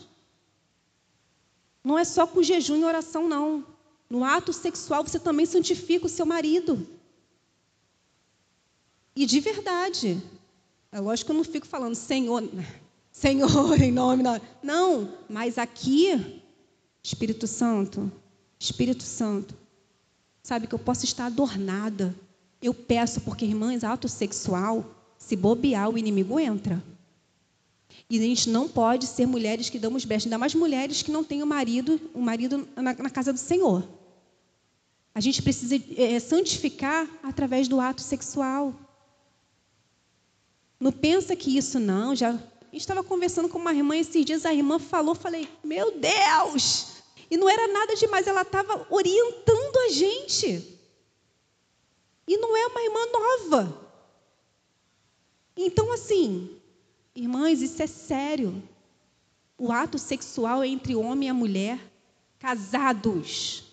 [1.82, 3.66] Não é só com jejum e oração, não.
[4.08, 6.86] No ato sexual você também santifica o seu marido.
[9.16, 10.22] E de verdade.
[10.92, 12.42] É lógico que eu não fico falando, Senhor,
[13.16, 14.38] Senhor, em nome da.
[14.62, 16.42] Não, mas aqui,
[17.02, 18.12] Espírito Santo,
[18.58, 19.56] Espírito Santo,
[20.42, 22.14] sabe que eu posso estar adornada.
[22.60, 24.84] Eu peço, porque, irmãs, ato sexual
[25.16, 26.82] se bobear, o inimigo entra.
[28.10, 31.24] E a gente não pode ser mulheres que damos besta, ainda mais mulheres que não
[31.24, 33.88] têm o marido, o marido na, na casa do Senhor.
[35.14, 38.74] A gente precisa é, santificar através do ato sexual.
[40.78, 42.38] Não pensa que isso não, já
[42.76, 46.96] estava conversando com uma irmã esses dias, a irmã falou, falei, meu Deus!
[47.30, 50.78] E não era nada demais, ela estava orientando a gente.
[52.26, 53.86] E não é uma irmã nova.
[55.56, 56.56] Então, assim,
[57.14, 58.62] irmãs, isso é sério.
[59.58, 61.80] O ato sexual é entre homem e mulher
[62.38, 63.64] casados.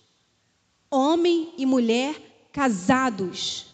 [0.89, 2.15] Homem e mulher
[2.51, 3.65] casados.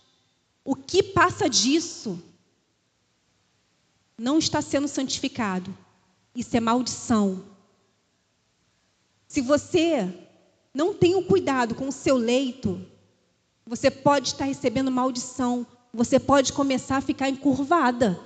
[0.63, 2.21] O que passa disso
[4.19, 5.75] não está sendo santificado.
[6.35, 7.43] Isso é maldição.
[9.27, 10.27] Se você
[10.73, 12.85] não tem o cuidado com o seu leito,
[13.65, 18.19] você pode estar recebendo maldição você pode começar a ficar encurvada.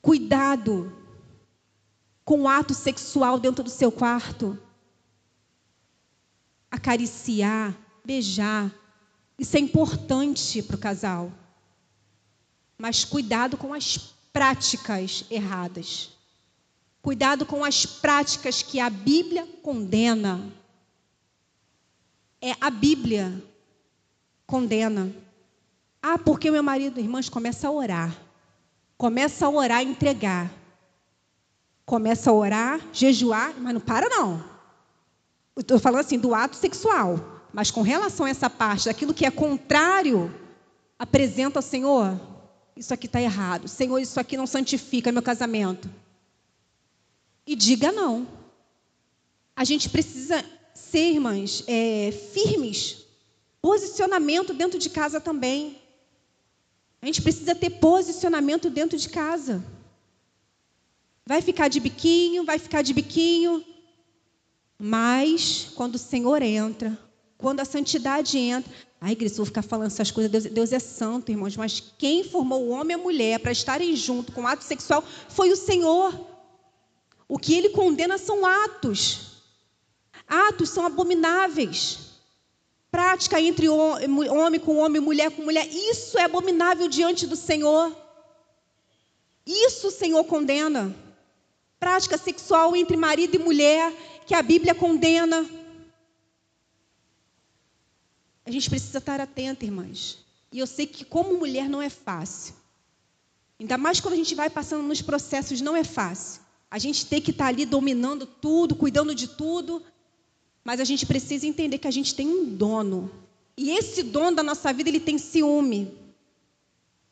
[0.00, 0.92] Cuidado
[2.24, 4.58] com o ato sexual dentro do seu quarto.
[6.70, 8.72] Acariciar, beijar.
[9.38, 11.32] Isso é importante para o casal.
[12.78, 16.10] Mas cuidado com as práticas erradas.
[17.02, 20.52] Cuidado com as práticas que a Bíblia condena.
[22.40, 23.42] É a Bíblia
[24.46, 25.12] condena.
[26.00, 28.16] Ah, porque meu marido, irmãs, começa a orar.
[28.96, 30.52] Começa a orar entregar.
[31.84, 34.44] Começa a orar, jejuar, mas não para não.
[35.56, 37.42] Estou falando assim do ato sexual.
[37.52, 40.32] Mas com relação a essa parte, daquilo que é contrário,
[40.96, 42.37] apresenta ao Senhor,
[42.78, 43.68] isso aqui está errado.
[43.68, 45.90] Senhor, isso aqui não santifica meu casamento.
[47.46, 48.26] E diga não.
[49.56, 53.04] A gente precisa ser, irmãs, é, firmes.
[53.60, 55.78] Posicionamento dentro de casa também.
[57.02, 59.64] A gente precisa ter posicionamento dentro de casa.
[61.26, 63.64] Vai ficar de biquinho, vai ficar de biquinho.
[64.78, 66.98] Mas quando o Senhor entra,
[67.36, 71.30] quando a santidade entra, a igreja, vou ficar falando essas coisas, Deus, Deus, é santo,
[71.30, 74.64] irmãos, mas quem formou o homem e a mulher para estarem junto com o ato
[74.64, 76.18] sexual foi o Senhor.
[77.28, 79.42] O que ele condena são atos.
[80.26, 82.08] Atos são abomináveis
[82.90, 87.94] prática entre homem com homem, mulher com mulher, isso é abominável diante do Senhor.
[89.46, 90.94] Isso o Senhor condena.
[91.78, 93.92] Prática sexual entre marido e mulher,
[94.26, 95.46] que a Bíblia condena.
[98.48, 100.24] A gente precisa estar atento, irmãs.
[100.50, 102.54] E eu sei que, como mulher, não é fácil.
[103.60, 106.40] Ainda mais quando a gente vai passando nos processos, não é fácil.
[106.70, 109.82] A gente tem que estar ali dominando tudo, cuidando de tudo.
[110.64, 113.10] Mas a gente precisa entender que a gente tem um dono.
[113.54, 115.92] E esse dono da nossa vida, ele tem ciúme.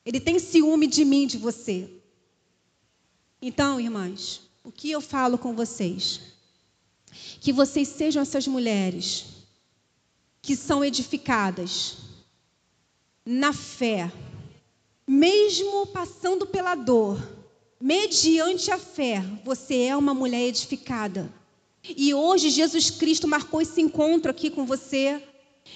[0.06, 1.86] Ele tem ciúme de mim, de você.
[3.42, 6.18] Então, irmãs, o que eu falo com vocês?
[7.42, 9.35] Que vocês sejam essas mulheres
[10.46, 11.96] que são edificadas
[13.24, 14.12] na fé,
[15.04, 17.20] mesmo passando pela dor,
[17.80, 21.28] mediante a fé, você é uma mulher edificada.
[21.82, 25.20] E hoje Jesus Cristo marcou esse encontro aqui com você.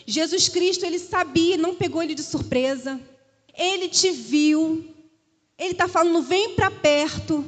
[0.06, 3.00] Jesus Cristo, ele sabia, não pegou ele de surpresa.
[3.52, 4.84] Ele te viu.
[5.58, 7.44] Ele está falando: vem para perto,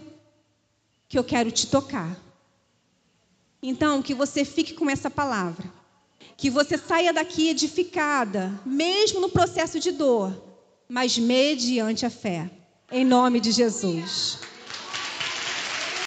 [1.08, 2.20] que eu quero te tocar.
[3.62, 5.81] Então, que você fique com essa palavra.
[6.42, 10.42] Que você saia daqui edificada, mesmo no processo de dor,
[10.88, 12.50] mas mediante a fé.
[12.90, 14.40] Em nome de Jesus.